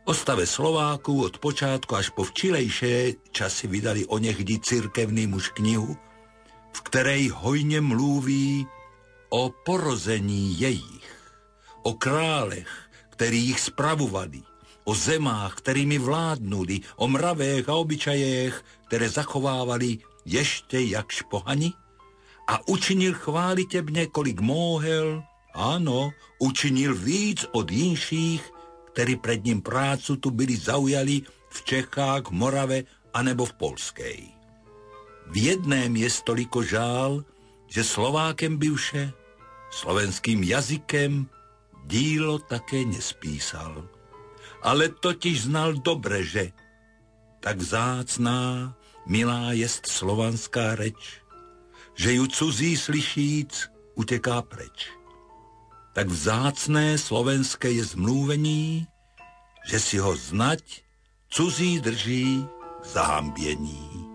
[0.05, 5.93] O stave Slováku od počátku až po včilejšie časy vydali onehdy cirkevný muž knihu,
[6.73, 8.65] v ktorej hojne mluví
[9.29, 11.09] o porození jejich,
[11.85, 12.90] o králech,
[13.21, 14.41] ktorí ich spravovali,
[14.89, 18.57] o zemách, ktorými vládnuli, o mravech a obyčajech,
[18.89, 21.69] ktoré zachovávali ešte jak špohani?
[22.49, 25.21] A učinil chválitebne kolik móhel,
[25.53, 28.41] áno, učinil víc od inších,
[28.97, 34.19] ktorí pred ním prácu tu byli zaujali v Čechách, Morave anebo v Polskej.
[35.29, 37.21] V jedném je stoliko žál,
[37.69, 39.13] že Slovákem bivše,
[39.69, 41.29] slovenským jazykem
[41.85, 43.87] dílo také nespísal.
[44.61, 46.51] Ale totiž znal dobre, že
[47.41, 48.73] tak vzácná,
[49.05, 51.21] milá jest slovanská reč,
[51.97, 54.93] že ju cuzí slyšíc uteká preč.
[55.93, 58.87] Tak vzácné slovenské je zmluvení,
[59.65, 60.85] že si ho znať
[61.27, 62.45] cuzí drží
[62.81, 64.10] k zahambiení.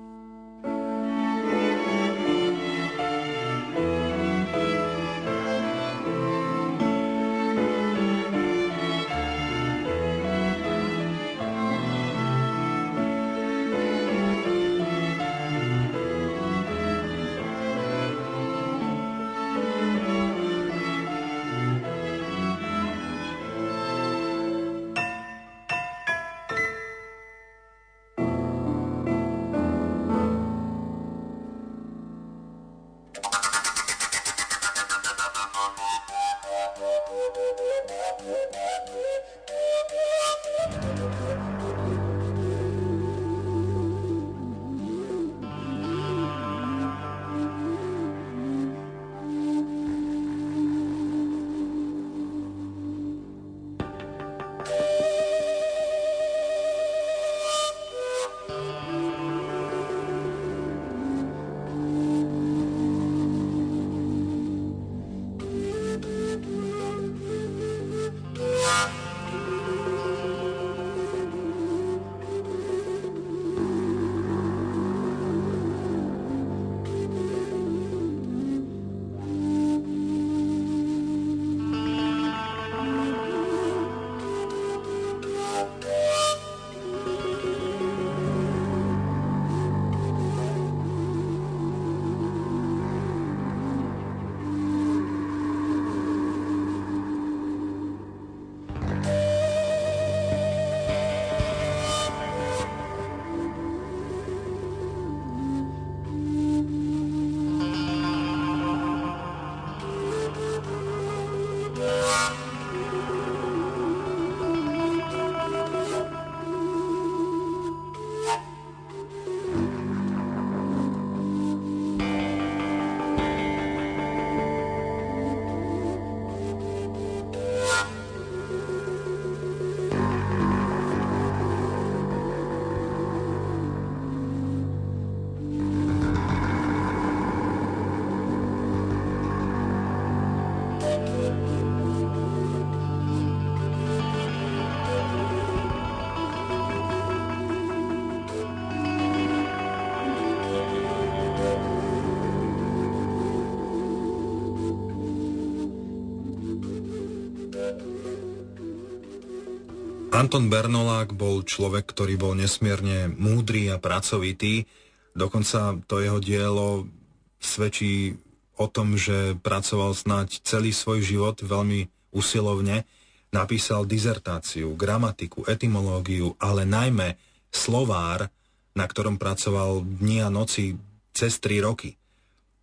[160.17, 164.65] Anton Bernolák bol človek, ktorý bol nesmierne múdry a pracovitý.
[165.13, 166.89] Dokonca to jeho dielo
[167.37, 168.17] svedčí
[168.57, 172.89] o tom, že pracoval snáď celý svoj život veľmi usilovne.
[173.29, 177.21] Napísal dizertáciu, gramatiku, etymológiu, ale najmä
[177.53, 178.33] slovár,
[178.73, 180.81] na ktorom pracoval dni a noci
[181.13, 181.93] cez tri roky.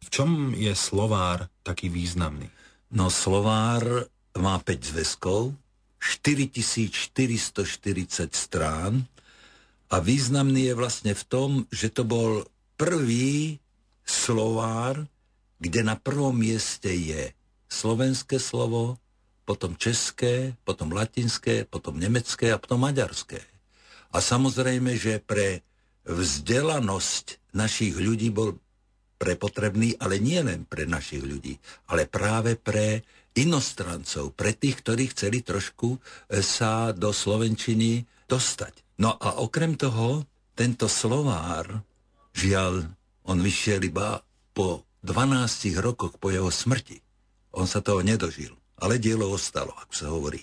[0.02, 2.50] V čom je slovár taký významný?
[2.98, 4.10] No slovár
[4.42, 5.54] má 5 zväzkov,
[6.04, 9.08] 4440 strán
[9.88, 12.44] a významný je vlastne v tom, že to bol
[12.76, 13.64] prvý
[14.04, 15.08] slovár,
[15.64, 17.32] kde na prvom mieste je
[17.72, 19.00] slovenské slovo,
[19.48, 23.40] potom české, potom latinské, potom nemecké a potom maďarské.
[24.12, 25.64] A samozrejme, že pre
[26.04, 28.60] vzdelanosť našich ľudí bol
[29.24, 31.56] prepotrebný, ale nie len pre našich ľudí,
[31.88, 36.00] ale práve pre inostrancov, pre tých, ktorí chceli trošku e,
[36.46, 39.02] sa do Slovenčiny dostať.
[39.02, 41.82] No a okrem toho, tento slovár,
[42.38, 42.86] žiaľ,
[43.26, 44.22] on vyšiel iba
[44.54, 47.02] po 12 rokoch po jeho smrti.
[47.58, 50.42] On sa toho nedožil, ale dielo ostalo, ako sa hovorí.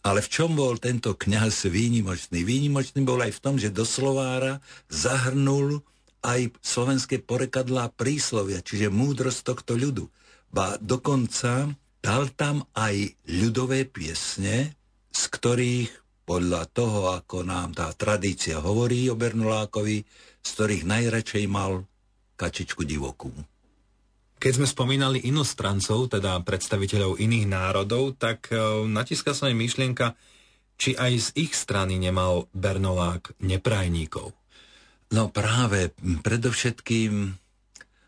[0.00, 2.40] Ale v čom bol tento kňaz výnimočný?
[2.40, 5.84] Výnimočný bol aj v tom, že do slovára zahrnul
[6.20, 10.08] aj slovenské porekadlá príslovia, čiže múdrosť tohto ľudu.
[10.52, 11.68] Ba dokonca
[12.00, 14.76] dal tam aj ľudové piesne,
[15.12, 15.90] z ktorých
[16.24, 19.98] podľa toho, ako nám tá tradícia hovorí o Bernolákovi,
[20.40, 21.84] z ktorých najradšej mal
[22.38, 23.34] kačičku divokú.
[24.40, 28.56] Keď sme spomínali inostrancov, teda predstaviteľov iných národov, tak e,
[28.88, 30.16] natiska sa mi myšlienka,
[30.80, 34.32] či aj z ich strany nemal Bernolák neprajníkov.
[35.12, 37.36] No práve, predovšetkým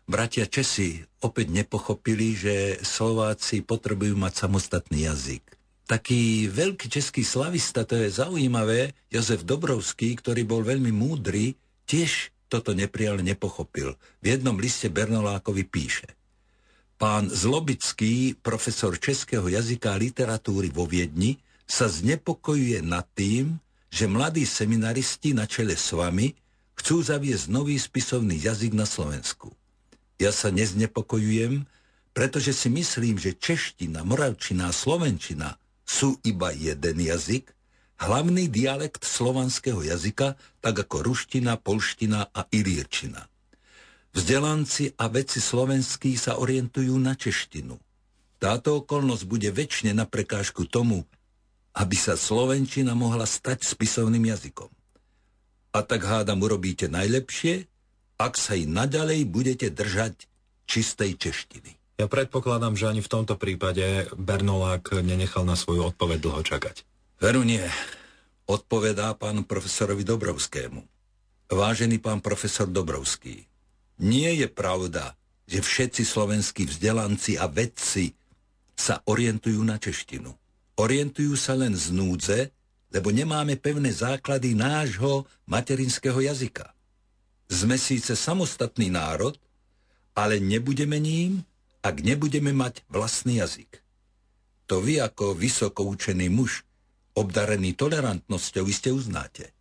[0.07, 5.43] bratia Česi opäť nepochopili, že Slováci potrebujú mať samostatný jazyk.
[5.83, 12.71] Taký veľký český slavista, to je zaujímavé, Jozef Dobrovský, ktorý bol veľmi múdry, tiež toto
[12.71, 13.97] neprijal, nepochopil.
[14.23, 16.07] V jednom liste Bernolákovi píše.
[16.95, 21.35] Pán Zlobický, profesor českého jazyka a literatúry vo Viedni,
[21.67, 23.59] sa znepokojuje nad tým,
[23.91, 26.31] že mladí seminaristi na čele s vami
[26.79, 29.51] chcú zaviesť nový spisovný jazyk na Slovensku.
[30.21, 31.65] Ja sa neznepokojujem,
[32.13, 37.49] pretože si myslím, že čeština, moravčina a slovenčina sú iba jeden jazyk,
[37.97, 43.25] hlavný dialekt slovanského jazyka, tak ako ruština, polština a ilírčina.
[44.13, 47.81] Vzdelanci a vedci slovenskí sa orientujú na češtinu.
[48.37, 51.01] Táto okolnosť bude väčšine na prekážku tomu,
[51.73, 54.69] aby sa slovenčina mohla stať spisovným jazykom.
[55.73, 57.65] A tak hádam urobíte najlepšie,
[58.23, 60.31] ak sa i naďalej budete držať
[60.63, 61.99] čistej češtiny.
[61.99, 66.75] Ja predpokladám, že ani v tomto prípade Bernolák nenechal na svoju odpoveď dlho čakať.
[67.19, 67.63] Veru nie,
[68.47, 70.81] odpovedá pán profesorovi Dobrovskému.
[71.53, 73.45] Vážený pán profesor Dobrovský,
[74.01, 75.13] nie je pravda,
[75.45, 78.15] že všetci slovenskí vzdelanci a vedci
[78.73, 80.33] sa orientujú na češtinu.
[80.81, 82.49] Orientujú sa len z núdze,
[82.89, 86.73] lebo nemáme pevné základy nášho materinského jazyka.
[87.51, 89.35] Sme síce samostatný národ,
[90.13, 91.43] ale nebudeme ním,
[91.83, 93.83] ak nebudeme mať vlastný jazyk.
[94.71, 96.63] To vy ako vysokoučený muž,
[97.13, 99.51] obdarený tolerantnosťou, iste uznáte.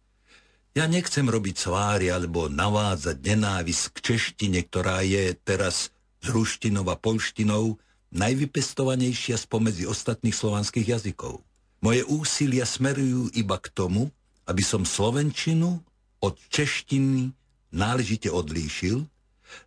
[0.72, 6.96] Ja nechcem robiť svári alebo navádzať nenávisť k češtine, ktorá je teraz s ruštinou a
[6.96, 7.76] polštinou
[8.14, 11.44] najvypestovanejšia spomedzi ostatných slovanských jazykov.
[11.82, 14.08] Moje úsilia smerujú iba k tomu,
[14.46, 15.82] aby som slovenčinu
[16.22, 17.34] od češtiny
[17.72, 19.08] náležite odlíšil,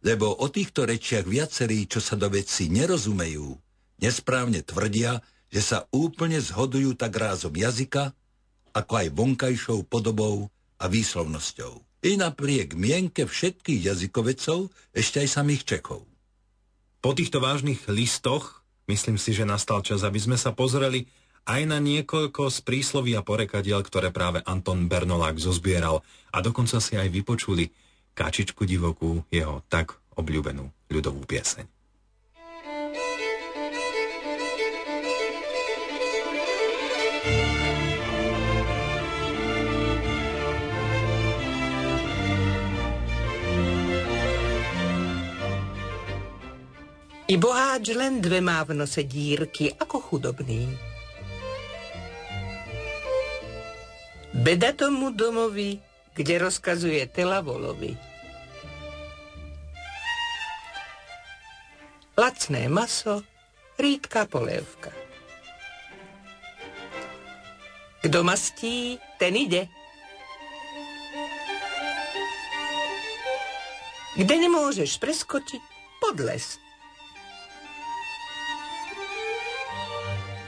[0.01, 3.53] lebo o týchto rečiach viacerí, čo sa do veci nerozumejú,
[4.01, 8.13] nesprávne tvrdia, že sa úplne zhodujú tak rázom jazyka,
[8.73, 10.49] ako aj vonkajšou podobou
[10.81, 11.85] a výslovnosťou.
[12.05, 16.05] I napriek mienke všetkých jazykovecov, ešte aj samých Čechov.
[17.01, 21.09] Po týchto vážnych listoch myslím si, že nastal čas, aby sme sa pozreli
[21.45, 26.01] aj na niekoľko z prísloví a porekadiel, ktoré práve Anton Bernolák zozbieral
[26.33, 27.69] a dokonca si aj vypočuli
[28.15, 31.67] Kačičku divokú, jeho tak obľúbenú ľudovú pieseň.
[47.25, 50.71] I boháč len dve má v nose dírky, ako chudobný.
[54.31, 55.81] Beda tomu domovi,
[56.15, 57.91] kde rozkazuje Tela Volovi.
[62.15, 63.27] Lacné maso,
[63.75, 64.95] rýdka polievka.
[67.99, 69.67] Kto mastí, ten ide.
[74.15, 75.61] Kde nemôžeš preskočiť,
[75.99, 76.55] podles.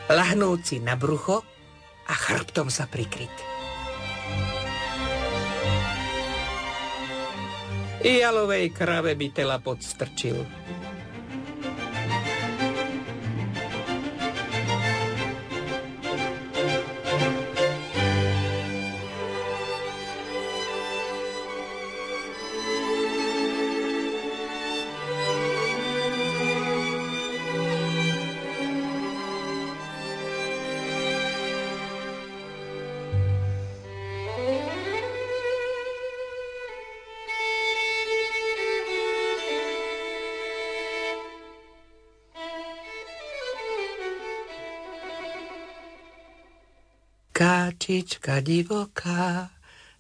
[0.07, 1.43] Lahnúci na brucho
[2.07, 3.57] a chrbtom sa prikryť.
[8.08, 10.39] Jalovej krave by tela podstrčil.
[48.08, 49.51] Káčička divoká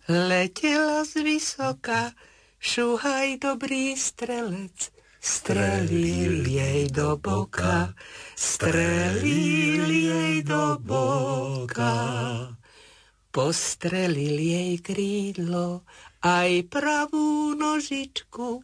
[0.07, 2.15] letela z vysoka,
[2.55, 7.91] šúhaj dobrý strelec, strelil jej do boka,
[8.31, 11.91] strelil jej do boka.
[13.27, 15.83] Postrelil jej krídlo,
[16.23, 18.63] aj pravú nožičku,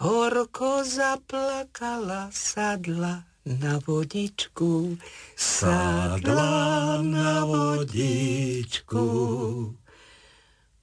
[0.00, 5.00] horko zaplakala, sadla na vodičku,
[5.32, 9.06] sadla na vodičku.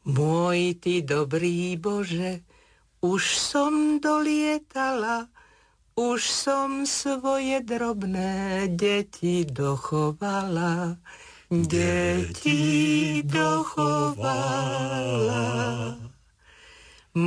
[0.06, 2.42] Môj ty dobrý Bože,
[3.06, 5.30] už som dolietala,
[5.94, 10.98] už som svoje drobné deti dochovala,
[11.50, 14.66] deti dochovala.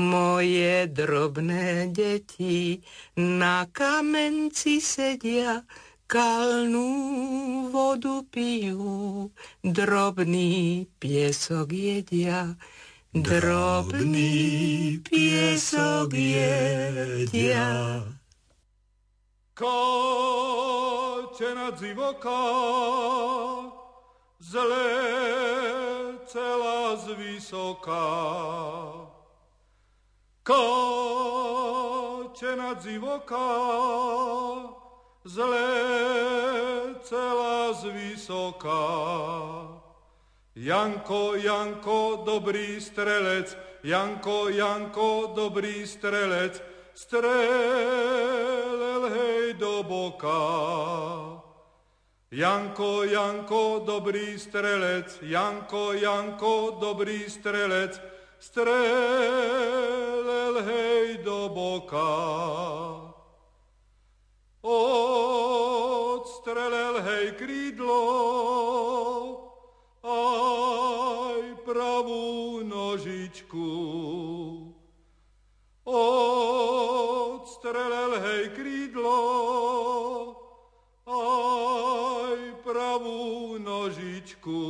[0.09, 2.80] Moje drobné deti
[3.20, 5.61] na kamenci sedia,
[6.09, 6.88] kalnú
[7.68, 9.28] vodu pijú,
[9.61, 12.56] drobný piesok jedia.
[13.12, 18.00] Drobný piesok jedia.
[19.52, 20.88] Kačena
[21.76, 22.48] divoká,
[24.40, 24.88] zle
[26.24, 27.12] celá z
[30.49, 30.88] vysoká.
[32.38, 33.51] Kačena divoká,
[35.26, 35.74] zle
[37.03, 38.86] celá z vysoká.
[40.55, 46.62] Janko, Janko, dobrý strelec, Janko, Janko, dobrý strelec,
[46.94, 47.42] strelel
[49.11, 51.42] hej do boka.
[52.30, 57.99] Janko, Janko, dobrý strelec, Janko, Janko, dobrý strelec,
[58.38, 60.07] strelel
[61.29, 62.09] do boka.
[64.64, 66.24] Odstrelel
[67.05, 68.01] hej krídlo,
[70.01, 73.68] aj pravú nožičku.
[75.85, 77.05] Odstrelel
[78.24, 79.20] hej krídlo,
[81.05, 84.64] aj pravú nožičku.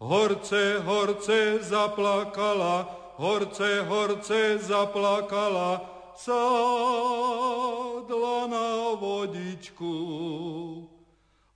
[0.00, 5.80] Horce, horce zaplakala, horce, horce zaplakala,
[6.16, 10.88] sadla na vodičku.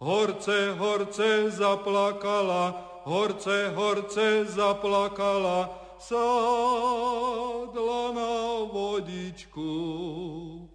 [0.01, 10.69] Horce, horce zaplakala, horce, horce zaplakala, sadla na vodičku.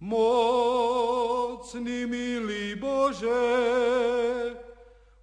[0.00, 4.56] Mocný milý Bože,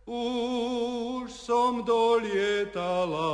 [0.05, 3.25] už som dolietala.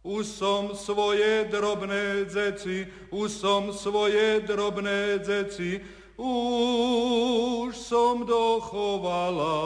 [0.00, 5.84] Už som svoje drobné dzeci, už som svoje drobné dzeci,
[6.16, 9.60] už som dochovala.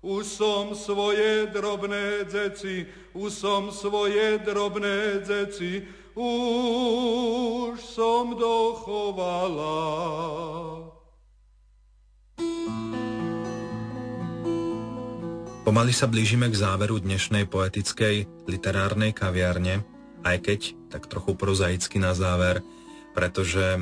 [0.00, 5.84] Už som svoje drobné dzeci, už som svoje drobné dzeci,
[6.20, 9.76] už som dochovala.
[15.64, 19.86] Pomaly sa blížime k záveru dnešnej poetickej literárnej kaviarne,
[20.26, 20.60] aj keď
[20.90, 22.60] tak trochu prozaicky na záver,
[23.14, 23.78] pretože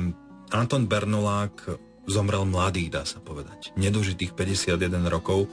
[0.53, 1.75] Anton Bernolák
[2.05, 3.73] zomrel mladý, dá sa povedať.
[3.75, 5.49] Nedožitých 51 rokov,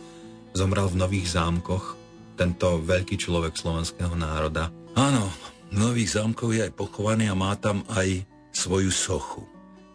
[0.53, 1.97] zomrel v Nových zámkoch,
[2.37, 4.69] tento veľký človek slovenského národa.
[4.93, 5.33] Áno,
[5.77, 9.45] Nových zámkoch je aj pochovaný a má tam aj svoju sochu.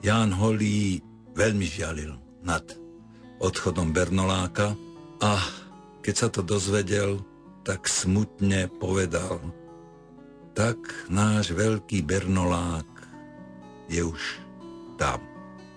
[0.05, 1.01] Ján Holý
[1.33, 2.13] veľmi žialil
[2.45, 2.61] nad
[3.41, 4.77] odchodom Bernoláka
[5.25, 5.41] a
[6.05, 7.25] keď sa to dozvedel,
[7.65, 9.41] tak smutne povedal,
[10.53, 10.77] tak
[11.09, 12.89] náš veľký Bernolák
[13.89, 14.21] je už
[15.01, 15.17] tam.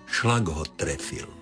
[0.05, 1.34] Šlak ho trefil.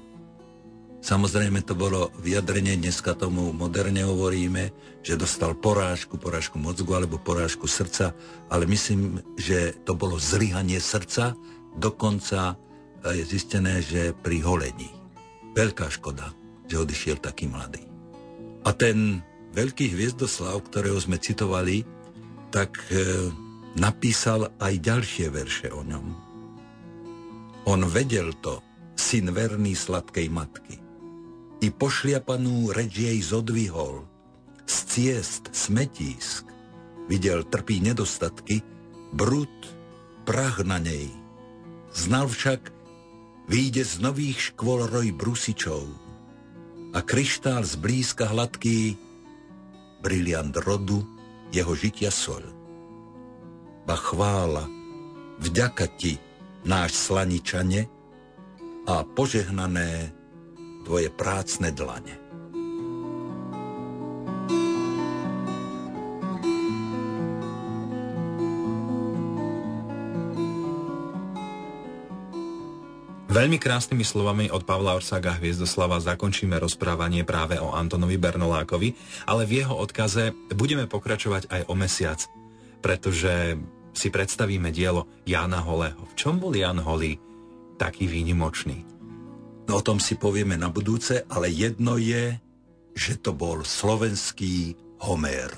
[1.03, 4.71] Samozrejme to bolo vyjadrenie, dneska tomu moderne hovoríme,
[5.03, 8.15] že dostal porážku, porážku mozgu alebo porážku srdca,
[8.47, 11.35] ale myslím, že to bolo zlyhanie srdca,
[11.75, 12.55] dokonca
[13.03, 14.87] je zistené, že pri holení.
[15.51, 16.31] Veľká škoda,
[16.71, 17.83] že odišiel taký mladý.
[18.63, 19.19] A ten
[19.51, 21.83] veľký hviezdoslav, ktorého sme citovali,
[22.47, 23.27] tak e,
[23.75, 26.05] napísal aj ďalšie verše o ňom.
[27.67, 28.63] On vedel to,
[28.95, 30.82] syn verný sladkej matky.
[31.63, 34.03] I pošliapanú reč jej zodvihol,
[34.67, 36.43] z ciest smetísk,
[37.07, 38.59] videl trpí nedostatky,
[39.15, 39.55] brud,
[40.27, 41.07] prach na nej.
[41.95, 42.67] Znal však,
[43.47, 45.87] výjde z nových škôl roj brusičov
[46.91, 48.99] a kryštál zblízka hladký,
[50.03, 50.99] briliant rodu,
[51.55, 52.43] jeho žitia sol.
[53.87, 54.67] Ba chvála,
[55.39, 56.19] vďaka ti,
[56.67, 57.87] náš slaničane,
[58.83, 60.11] a požehnané
[60.83, 62.23] tvoje prácne dlane.
[73.33, 78.93] Veľmi krásnymi slovami od Pavla Orsaga Hviezdoslava zakončíme rozprávanie práve o Antonovi Bernolákovi,
[79.25, 82.21] ale v jeho odkaze budeme pokračovať aj o mesiac,
[82.85, 83.57] pretože
[83.97, 86.05] si predstavíme dielo Jána Holého.
[86.09, 87.17] V čom bol Jan Holý
[87.81, 88.92] taký výnimočný?
[89.67, 92.35] No o tom si povieme na budúce, ale jedno je,
[92.93, 95.51] že to bol slovenský Homér.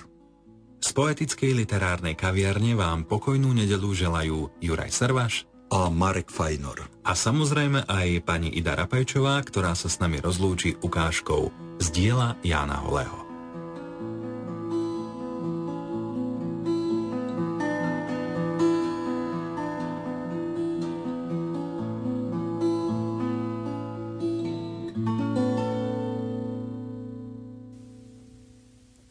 [0.86, 6.86] Z poetickej literárnej kaviarne vám pokojnú nedelu želajú Juraj Servaš a Marek Fajnor.
[7.02, 11.50] A samozrejme aj pani Ida Rapajčová, ktorá sa s nami rozlúči ukážkou
[11.82, 13.25] z diela Jána Holého.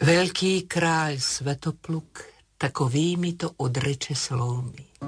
[0.04, 2.20] Veľký kráľ Svetopluk
[2.60, 5.00] takovými to odreče slovmi.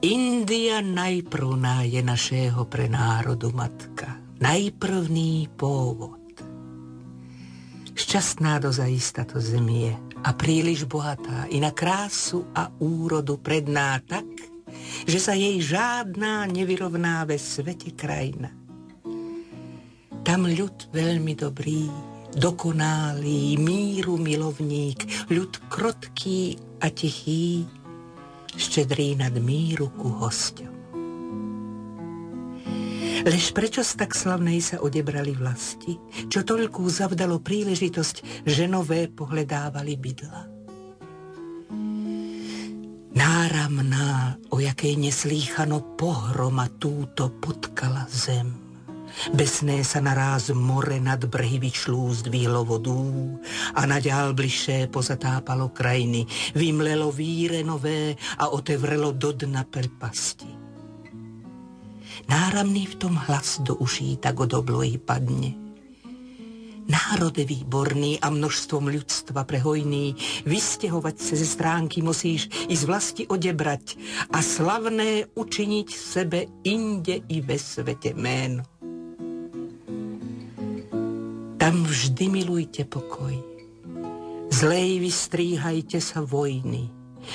[0.00, 6.24] India najprvná je našeho pre národu matka, najprvný pôvod.
[7.92, 9.92] Šťastná dozaista to zemie
[10.24, 14.24] a príliš bohatá i na krásu a úrodu predná tak,
[15.04, 18.48] že sa jej žádná nevyrovná ve svete krajina.
[20.24, 27.66] Tam ľud veľmi dobrý, dokonalý, míru milovník, ľud krotký a tichý,
[28.54, 30.72] štedrý nad míru ku hosťom.
[33.20, 36.00] Lež prečo z tak slavnej sa odebrali vlasti,
[36.32, 40.42] čo toľkú zavdalo príležitosť, že nové pohledávali bydla?
[43.10, 48.56] Náramná, o jakej neslýchano pohroma túto potkala zem–
[49.28, 53.36] Besné sa naráz more nad brhy vyčlú zdvihlo vodú
[53.76, 56.24] a naďal bližšie pozatápalo krajiny,
[56.56, 60.48] vymlelo víre nové a otevrelo do dna prepasti.
[62.32, 65.52] Náramný v tom hlas do uší tak od oblohy padne.
[66.88, 70.16] Národe výborný a množstvom ľudstva prehojný,
[70.48, 74.00] vystěhovať sa ze stránky musíš i z vlasti odebrať
[74.32, 78.69] a slavné učiniť sebe inde i ve svete méno.
[81.60, 83.36] Tam vždy milujte pokoj.
[84.48, 86.88] Zlej vystríhajte sa vojny.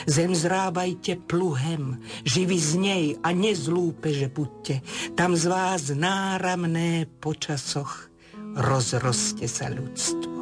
[0.10, 4.82] Zem zrábajte pluhem, živi z nej a nezlúpe, že buďte.
[5.14, 8.10] Tam z vás náramné počasoch
[8.58, 10.35] rozroste sa ľudstvo.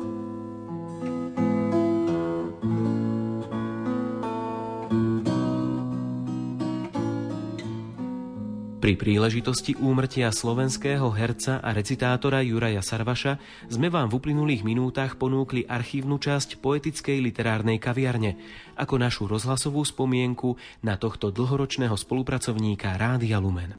[8.83, 13.39] Pri príležitosti úmrtia slovenského herca a recitátora Juraja Sarvaša
[13.71, 18.35] sme vám v uplynulých minútach ponúkli archívnu časť poetickej literárnej kaviarne
[18.75, 23.71] ako našu rozhlasovú spomienku na tohto dlhoročného spolupracovníka Rádia Lumen.